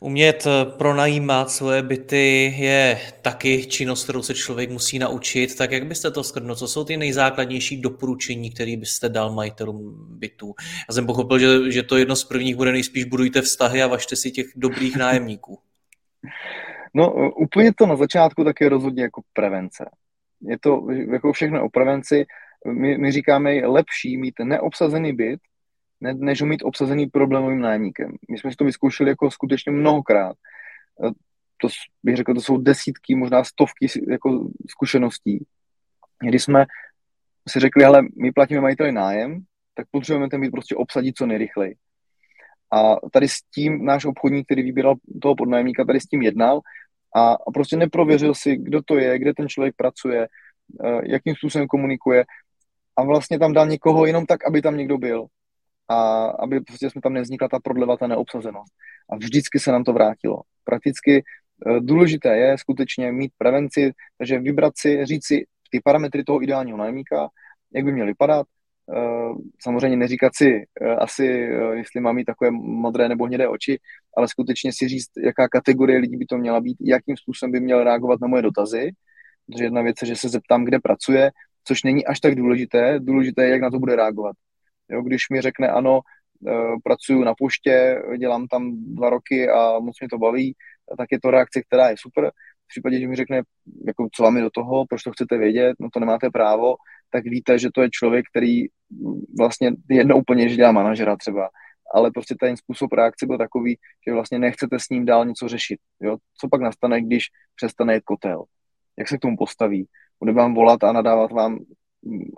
Umět 0.02 0.48
eh, 0.48 0.66
pronajímat 0.78 1.50
svoje 1.50 1.82
byty 1.82 2.54
je 2.58 3.00
taky 3.22 3.66
činnost, 3.66 4.04
kterou 4.04 4.22
se 4.22 4.34
člověk 4.34 4.72
musí 4.72 5.00
naučit. 5.00 5.58
Tak 5.58 5.72
jak 5.72 5.86
byste 5.86 6.12
to 6.12 6.24
skrnul? 6.24 6.56
Co 6.56 6.68
jsou 6.68 6.84
ty 6.84 6.98
nejzákladnější 6.98 7.82
doporučení, 7.82 8.52
které 8.52 8.78
byste 8.78 9.10
dal 9.10 9.34
majitelům 9.34 10.08
bytů? 10.10 10.54
Já 10.90 10.94
jsem 10.94 11.06
pochopil, 11.06 11.40
že, 11.40 11.72
že 11.72 11.84
to 11.84 11.98
jedno 11.98 12.16
z 12.16 12.24
prvních 12.24 12.56
bude 12.56 12.72
nejspíš 12.72 13.06
budujte 13.06 13.42
vztahy 13.42 13.84
a 13.84 13.88
vašte 13.88 14.16
si 14.16 14.32
těch 14.32 14.46
dobrých 14.56 14.96
nájemníků. 14.96 15.60
No 16.94 17.32
úplně 17.32 17.72
to 17.74 17.86
na 17.86 17.96
začátku 17.96 18.44
tak 18.44 18.62
je 18.62 18.70
rozhodně 18.70 19.04
jako 19.04 19.22
prevence. 19.34 19.90
Je 20.42 20.60
to 20.60 20.88
jako 21.12 21.34
všechno 21.34 21.66
o 21.66 21.70
prevenci. 21.70 22.26
My, 22.66 22.98
my 22.98 23.12
říkáme, 23.12 23.68
lepší 23.68 24.18
mít 24.18 24.34
neobsazený 24.44 25.14
byt, 25.14 25.40
ne, 26.02 26.14
než 26.14 26.42
ho 26.42 26.48
mít 26.48 26.64
obsazený 26.64 27.08
problémovým 27.08 27.62
nájemníkem. 27.62 28.12
My 28.32 28.38
jsme 28.38 28.52
si 28.52 28.58
to 28.58 28.66
vyzkoušeli 28.66 29.10
jako 29.10 29.32
skutečně 29.32 29.72
mnohokrát. 29.72 30.36
E, 31.06 31.12
to 31.62 31.68
bych 32.04 32.16
řekl, 32.16 32.34
to 32.34 32.42
jsou 32.42 32.58
desítky, 32.58 33.16
možná 33.16 33.44
stovky 33.44 33.88
jako 34.10 34.50
zkušeností, 34.70 35.46
kdy 36.28 36.40
jsme 36.40 36.66
si 37.50 37.60
řekli, 37.60 37.86
ale 37.86 38.02
my 38.22 38.32
platíme 38.32 38.62
majiteli 38.62 38.92
nájem, 38.92 39.40
tak 39.74 39.88
potřebujeme 39.92 40.30
ten 40.30 40.42
byt 40.42 40.52
prostě 40.52 40.76
obsadit 40.76 41.18
co 41.18 41.26
nejrychleji. 41.26 41.76
A 42.74 42.96
tady 43.12 43.28
s 43.28 43.42
tím 43.56 43.86
náš 43.86 44.06
obchodník, 44.06 44.46
který 44.46 44.64
vybíral 44.64 44.96
toho 45.22 45.36
podnájemníka, 45.36 45.86
tady 45.86 46.00
s 46.00 46.06
tím 46.06 46.22
jednal 46.22 46.62
a, 47.16 47.34
a 47.34 47.52
prostě 47.54 47.78
neprověřil 47.78 48.36
si, 48.36 48.58
kdo 48.58 48.82
to 48.86 48.98
je, 48.98 49.20
kde 49.20 49.34
ten 49.34 49.50
člověk 49.50 49.76
pracuje, 49.78 50.24
e, 50.24 50.28
jakým 51.12 51.36
způsobem 51.36 51.68
komunikuje 51.68 52.26
a 52.98 53.04
vlastně 53.04 53.40
tam 53.40 53.54
dal 53.54 53.68
někoho 53.68 54.06
jenom 54.06 54.26
tak, 54.26 54.48
aby 54.48 54.62
tam 54.62 54.78
někdo 54.78 54.98
byl 54.98 55.28
a 55.90 56.26
aby 56.26 56.62
prostě 56.62 56.90
jsme 56.90 57.02
tam 57.02 57.14
nevznikla 57.14 57.48
ta 57.48 57.60
prodleva, 57.60 57.98
ta 57.98 58.08
neobsazenost. 58.08 58.74
A 59.10 59.16
vždycky 59.16 59.60
se 59.60 59.72
nám 59.72 59.84
to 59.84 59.94
vrátilo. 59.94 60.42
Prakticky 60.64 61.24
eh, 61.68 61.80
důležité 61.80 62.38
je 62.38 62.58
skutečně 62.58 63.12
mít 63.12 63.32
prevenci, 63.38 63.92
takže 64.18 64.40
vybrat 64.40 64.74
si, 64.78 65.06
říct 65.06 65.26
si 65.26 65.46
ty 65.72 65.82
parametry 65.84 66.24
toho 66.24 66.44
ideálního 66.44 66.78
nájemníka, 66.78 67.30
jak 67.74 67.86
by 67.86 67.92
měl 67.92 68.06
vypadat, 68.06 68.48
eh, 68.96 69.34
samozřejmě 69.62 69.98
neříkat 69.98 70.32
si 70.36 70.66
eh, 70.82 70.96
asi, 70.96 71.26
jestli 71.74 72.02
má 72.02 72.12
mít 72.12 72.26
takové 72.26 72.52
modré 72.52 73.10
nebo 73.10 73.26
hnědé 73.26 73.48
oči, 73.48 73.80
ale 74.18 74.28
skutečně 74.28 74.74
si 74.74 74.88
říct, 74.88 75.10
jaká 75.24 75.48
kategorie 75.48 76.00
lidí 76.00 76.18
by 76.18 76.26
to 76.26 76.38
měla 76.38 76.62
být, 76.62 76.78
jakým 76.82 77.18
způsobem 77.18 77.52
by 77.52 77.60
měl 77.60 77.84
reagovat 77.84 78.22
na 78.22 78.28
moje 78.28 78.42
dotazy, 78.42 78.92
protože 79.46 79.64
jedna 79.64 79.82
věc 79.82 79.96
je, 80.02 80.08
že 80.08 80.16
se 80.16 80.30
zeptám, 80.30 80.66
kde 80.66 80.80
pracuje, 80.80 81.32
což 81.64 81.84
není 81.84 82.06
až 82.06 82.20
tak 82.20 82.36
důležité, 82.36 83.00
důležité 83.00 83.44
je, 83.44 83.50
jak 83.50 83.62
na 83.62 83.70
to 83.70 83.80
bude 83.80 83.96
reagovat. 83.96 84.36
Jo, 84.92 85.02
když 85.02 85.30
mi 85.32 85.42
řekne 85.42 85.68
ano, 85.68 86.00
e, 86.48 86.52
pracuji 86.84 87.24
na 87.24 87.34
poště, 87.38 88.02
dělám 88.18 88.48
tam 88.48 88.72
dva 88.76 89.10
roky 89.10 89.50
a 89.50 89.80
moc 89.80 89.96
mě 90.02 90.10
to 90.10 90.18
baví, 90.18 90.56
tak 90.98 91.08
je 91.12 91.20
to 91.20 91.32
reakce, 91.32 91.62
která 91.62 91.90
je 91.90 91.96
super. 92.00 92.32
V 92.66 92.68
případě, 92.68 93.00
že 93.00 93.08
mi 93.08 93.16
řekne, 93.16 93.42
jako, 93.88 94.08
co 94.14 94.24
vám 94.24 94.38
je 94.38 94.44
do 94.44 94.50
toho, 94.50 94.86
proč 94.90 95.04
to 95.04 95.12
chcete 95.12 95.38
vědět, 95.38 95.76
no 95.80 95.90
to 95.94 96.00
nemáte 96.00 96.30
právo, 96.30 96.76
tak 97.12 97.24
víte, 97.24 97.60
že 97.60 97.70
to 97.74 97.82
je 97.82 97.90
člověk, 97.92 98.26
který 98.34 98.66
vlastně 99.40 99.72
jedno 99.90 100.18
úplně, 100.18 100.50
že 100.50 100.56
dělá 100.56 100.72
manažera 100.72 101.16
třeba, 101.16 101.50
ale 101.94 102.12
prostě 102.12 102.36
ten 102.40 102.58
způsob 102.58 102.94
reakce 102.94 103.26
byl 103.26 103.38
takový, 103.38 103.78
že 104.08 104.14
vlastně 104.14 104.40
nechcete 104.40 104.80
s 104.80 104.90
ním 104.90 105.06
dál 105.06 105.26
něco 105.26 105.48
řešit. 105.48 105.80
Jo? 106.02 106.18
Co 106.38 106.48
pak 106.52 106.62
nastane, 106.62 107.02
když 107.02 107.26
přestane 107.56 107.94
jet 107.94 108.04
kotel? 108.04 108.44
Jak 108.98 109.08
se 109.08 109.18
k 109.18 109.22
tomu 109.22 109.38
postaví? 109.38 109.88
Bude 110.20 110.32
vám 110.34 110.54
volat 110.54 110.84
a 110.84 110.92
nadávat 110.92 111.32
vám 111.32 111.60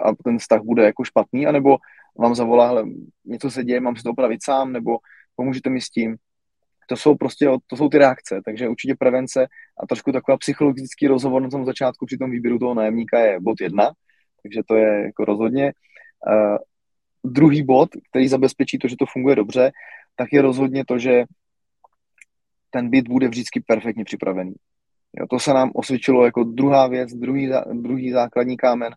a 0.06 0.16
ten 0.24 0.38
vztah 0.38 0.62
bude 0.62 0.86
jako 0.86 1.04
špatný, 1.04 1.48
anebo 1.48 1.78
vám 2.20 2.36
zavolá, 2.36 2.68
hele, 2.68 2.86
něco 3.26 3.52
se 3.52 3.64
děje, 3.64 3.80
mám 3.80 3.96
si 3.96 4.04
to 4.04 4.10
opravit 4.10 4.44
sám, 4.44 4.72
nebo 4.72 4.98
pomůžete 5.36 5.70
mi 5.70 5.82
s 5.82 5.90
tím. 5.90 6.16
To 6.90 6.98
jsou 6.98 7.16
prostě, 7.16 7.50
to 7.68 7.78
jsou 7.78 7.90
ty 7.90 7.98
reakce, 7.98 8.42
takže 8.46 8.70
určitě 8.70 8.96
prevence 8.96 9.48
a 9.84 9.88
trošku 9.88 10.12
taková 10.12 10.38
psychologický 10.38 11.08
rozhovor 11.08 11.42
na 11.42 11.50
tom 11.50 11.66
začátku 11.66 12.06
při 12.06 12.18
tom 12.18 12.32
výběru 12.32 12.60
toho 12.60 12.74
nájemníka 12.74 13.20
je 13.20 13.40
bod 13.40 13.62
jedna, 13.62 13.92
takže 14.44 14.62
to 14.68 14.76
je 14.76 15.04
jako 15.06 15.26
rozhodně. 15.26 15.74
Uh, 16.28 16.58
druhý 17.24 17.64
bod, 17.64 17.90
který 18.10 18.28
zabezpečí 18.28 18.78
to, 18.78 18.88
že 18.88 18.96
to 19.00 19.06
funguje 19.06 19.36
dobře, 19.36 19.72
tak 20.16 20.34
je 20.34 20.42
rozhodně 20.42 20.86
to, 20.86 21.00
že 21.00 21.24
ten 22.70 22.90
byt 22.90 23.08
bude 23.08 23.28
vždycky 23.28 23.64
perfektně 23.68 24.06
připravený. 24.06 24.54
Jo, 25.20 25.28
to 25.30 25.40
se 25.40 25.54
nám 25.54 25.72
osvědčilo 25.74 26.26
jako 26.26 26.44
druhá 26.44 26.88
věc, 26.88 27.14
druhý, 27.14 27.52
druhý 27.74 28.12
základní 28.12 28.58
kámen, 28.58 28.94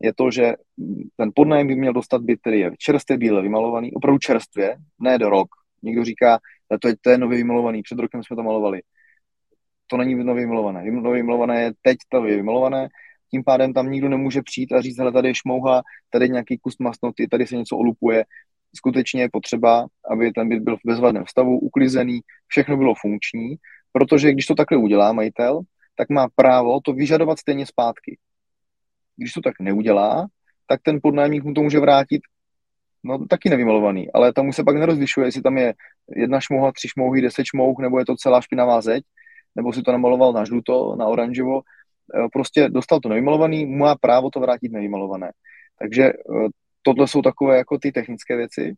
je 0.00 0.14
to, 0.14 0.30
že 0.30 0.54
ten 1.16 1.30
podnájem 1.34 1.66
by 1.66 1.76
měl 1.76 1.92
dostat 1.92 2.22
byt, 2.22 2.40
který 2.40 2.60
je 2.60 2.70
čerstvě 2.78 3.18
bíle 3.18 3.42
vymalovaný, 3.42 3.92
opravdu 3.92 4.18
čerstvě, 4.18 4.76
ne 5.00 5.18
do 5.18 5.30
rok. 5.30 5.48
Někdo 5.82 6.04
říká, 6.04 6.38
to 6.80 6.88
je, 6.88 6.94
to 7.00 7.10
je 7.10 7.18
nově 7.18 7.38
vymalovaný, 7.38 7.82
před 7.82 7.98
rokem 7.98 8.22
jsme 8.22 8.36
to 8.36 8.42
malovali. 8.42 8.82
To 9.86 9.96
není 9.96 10.14
nově 10.14 10.44
vymalované. 10.44 10.84
Nově 10.90 11.22
vymalované 11.22 11.62
je 11.62 11.72
teď 11.82 11.96
to 12.08 12.26
je 12.26 12.36
vymalované 12.36 12.88
tím 13.30 13.44
pádem 13.44 13.72
tam 13.72 13.90
nikdo 13.90 14.08
nemůže 14.08 14.42
přijít 14.42 14.72
a 14.72 14.80
říct, 14.80 14.98
hele, 14.98 15.12
tady 15.12 15.28
je 15.28 15.34
šmouha, 15.34 15.82
tady 16.10 16.24
je 16.24 16.28
nějaký 16.28 16.58
kus 16.58 16.78
masnoty, 16.78 17.28
tady 17.28 17.46
se 17.46 17.56
něco 17.56 17.76
olupuje. 17.76 18.24
Skutečně 18.76 19.22
je 19.22 19.28
potřeba, 19.32 19.86
aby 20.10 20.32
ten 20.32 20.48
byt 20.48 20.62
byl 20.62 20.76
v 20.76 20.80
bezvadném 20.86 21.24
stavu, 21.26 21.58
uklizený, 21.58 22.20
všechno 22.46 22.76
bylo 22.76 22.94
funkční, 23.00 23.56
protože 23.92 24.32
když 24.32 24.46
to 24.46 24.54
takhle 24.54 24.78
udělá 24.78 25.12
majitel, 25.12 25.60
tak 25.96 26.08
má 26.08 26.28
právo 26.34 26.80
to 26.80 26.92
vyžadovat 26.92 27.38
stejně 27.38 27.66
zpátky. 27.66 28.18
Když 29.18 29.32
to 29.32 29.40
tak 29.40 29.60
neudělá, 29.60 30.26
tak 30.66 30.80
ten 30.82 30.98
podnájemník 31.02 31.44
mu 31.44 31.54
to 31.54 31.62
může 31.62 31.80
vrátit 31.80 32.22
no 33.04 33.26
taky 33.26 33.50
nevymalovaný, 33.50 34.12
ale 34.12 34.32
tam 34.32 34.48
už 34.48 34.56
se 34.56 34.64
pak 34.64 34.76
nerozlišuje, 34.76 35.26
jestli 35.26 35.42
tam 35.42 35.58
je 35.58 35.74
jedna 36.16 36.40
šmouha, 36.40 36.72
tři 36.72 36.88
šmouhy, 36.88 37.20
deset 37.20 37.44
šmouh, 37.44 37.78
nebo 37.78 37.98
je 37.98 38.06
to 38.06 38.16
celá 38.16 38.40
špinavá 38.40 38.80
zeď, 38.80 39.04
nebo 39.54 39.72
si 39.72 39.82
to 39.82 39.92
namaloval 39.92 40.32
na 40.32 40.44
žluto, 40.44 40.96
na 40.96 41.06
oranžovo, 41.06 41.60
e, 41.60 42.28
prostě 42.32 42.68
dostal 42.68 43.00
to 43.00 43.08
nevymalovaný, 43.08 43.66
má 43.66 43.96
právo 43.96 44.30
to 44.30 44.40
vrátit 44.40 44.72
nevymalované. 44.72 45.32
Takže 45.78 46.02
e, 46.04 46.12
tohle 46.82 47.08
jsou 47.08 47.22
takové 47.22 47.56
jako 47.56 47.78
ty 47.78 47.92
technické 47.92 48.36
věci. 48.36 48.74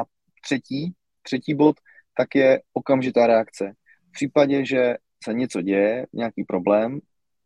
A 0.00 0.02
třetí, 0.42 0.92
třetí 1.22 1.54
bod, 1.54 1.76
tak 2.16 2.34
je 2.34 2.60
okamžitá 2.72 3.26
reakce. 3.26 3.72
V 4.08 4.12
případě, 4.12 4.66
že 4.66 4.94
se 5.24 5.34
něco 5.34 5.62
děje, 5.62 6.06
nějaký 6.12 6.44
problém, 6.44 7.00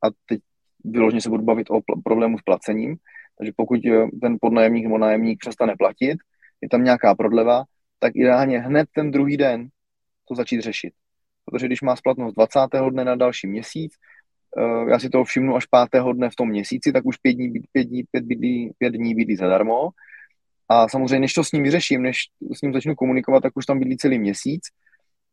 a 0.04 0.06
teď 0.26 0.40
vyloženě 0.84 1.20
se 1.20 1.28
budu 1.28 1.44
bavit 1.44 1.70
o 1.70 1.80
problému 2.04 2.38
s 2.38 2.42
placením, 2.42 2.96
takže 3.38 3.52
pokud 3.56 3.80
eh, 3.86 4.06
ten 4.20 4.36
podnájemník 4.40 4.84
nebo 4.84 4.98
nájemník 4.98 5.38
přestane 5.40 5.74
platit, 5.78 6.18
je 6.60 6.68
tam 6.68 6.84
nějaká 6.84 7.14
prodleva, 7.14 7.64
tak 7.98 8.16
ideálně 8.16 8.58
hned 8.58 8.88
ten 8.94 9.10
druhý 9.10 9.36
den 9.36 9.68
to 10.28 10.34
začít 10.34 10.60
řešit. 10.60 10.92
Protože 11.44 11.66
když 11.66 11.82
má 11.82 11.96
splatnost 11.96 12.36
20. 12.36 12.60
dne 12.90 13.04
na 13.04 13.14
další 13.14 13.46
měsíc, 13.46 13.92
eh, 14.58 14.90
já 14.90 14.98
si 14.98 15.08
toho 15.08 15.24
všimnu 15.24 15.56
až 15.56 15.66
5. 15.66 16.12
dne 16.12 16.30
v 16.30 16.36
tom 16.36 16.48
měsíci, 16.48 16.92
tak 16.92 17.06
už 17.06 17.16
pět 17.16 17.32
dní, 17.32 17.52
pět 17.72 17.84
dní, 17.84 18.02
pět 18.10 18.24
bydlí, 18.24 18.72
dní 18.90 19.14
bydlí 19.14 19.36
zadarmo. 19.36 19.88
A 20.68 20.88
samozřejmě, 20.88 21.20
než 21.20 21.32
to 21.32 21.44
s 21.44 21.52
ním 21.52 21.62
vyřeším, 21.62 22.02
než 22.02 22.18
s 22.54 22.62
ním 22.62 22.72
začnu 22.72 22.94
komunikovat, 22.94 23.40
tak 23.40 23.52
už 23.56 23.66
tam 23.66 23.78
bydlí 23.78 23.96
celý 23.96 24.18
měsíc. 24.18 24.62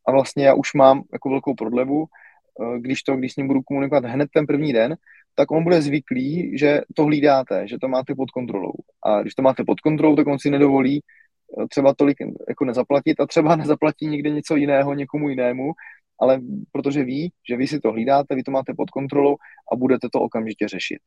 A 0.08 0.12
vlastně 0.12 0.46
já 0.46 0.54
už 0.54 0.74
mám 0.74 1.04
jako 1.14 1.30
velkou 1.30 1.56
prodlevu, 1.56 2.06
eh, 2.06 2.80
když 2.80 3.04
to, 3.04 3.16
když 3.16 3.34
s 3.34 3.36
ním 3.36 3.48
budu 3.48 3.62
komunikovat 3.62 4.06
hned 4.06 4.30
ten 4.34 4.48
první 4.48 4.74
den, 4.74 4.96
tak 5.38 5.52
on 5.52 5.63
bude 5.63 5.82
zvyklý, 5.82 6.58
že 6.58 6.82
to 6.95 7.06
hlídáte, 7.06 7.67
že 7.67 7.78
to 7.82 7.88
máte 7.88 8.15
pod 8.15 8.32
kontrolou. 8.32 8.73
A 9.06 9.21
když 9.21 9.36
to 9.36 9.41
máte 9.41 9.63
pod 9.63 9.80
kontrolou, 9.80 10.15
tak 10.15 10.28
on 10.28 10.39
si 10.39 10.50
nedovolí 10.50 11.02
eh, 11.02 11.67
třeba 11.67 11.93
tolik 11.93 12.17
jako 12.50 12.65
nezaplatit 12.65 13.19
a 13.19 13.26
třeba 13.26 13.56
nezaplatí 13.62 14.08
někde 14.08 14.30
něco 14.30 14.56
jiného 14.56 14.93
někomu 14.93 15.30
jinému, 15.30 15.71
ale 16.19 16.41
protože 16.71 17.04
ví, 17.04 17.32
že 17.50 17.58
vy 17.58 17.67
si 17.67 17.80
to 17.80 17.91
hlídáte, 17.91 18.36
vy 18.36 18.43
to 18.43 18.52
máte 18.52 18.73
pod 18.73 18.89
kontrolou 18.89 19.36
a 19.73 19.76
budete 19.76 20.08
to 20.13 20.21
okamžitě 20.21 20.67
řešit. 20.67 21.00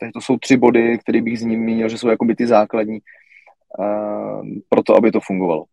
Takže 0.00 0.12
to 0.12 0.20
jsou 0.20 0.38
tři 0.38 0.56
body, 0.56 0.98
které 0.98 1.22
bych 1.22 1.38
z 1.38 1.42
ním 1.42 1.60
mínil, 1.60 1.88
že 1.88 1.98
jsou 1.98 2.08
jakoby 2.08 2.34
ty 2.34 2.46
základní 2.46 2.98
uh, 3.78 4.44
pro 4.68 4.82
to, 4.82 4.96
aby 4.96 5.12
to 5.12 5.20
fungovalo. 5.20 5.64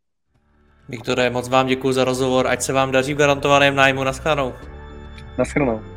Viktore, 0.90 1.30
moc 1.30 1.50
vám 1.50 1.68
děkuji 1.68 1.92
za 1.92 2.04
rozhovor, 2.04 2.48
ať 2.48 2.62
se 2.62 2.74
vám 2.74 2.92
daří 2.92 3.14
v 3.14 3.18
garantovaném 3.18 3.76
nájmu. 3.76 4.04
Naschledanou. 4.04 4.54
Naschledanou. 5.38 5.97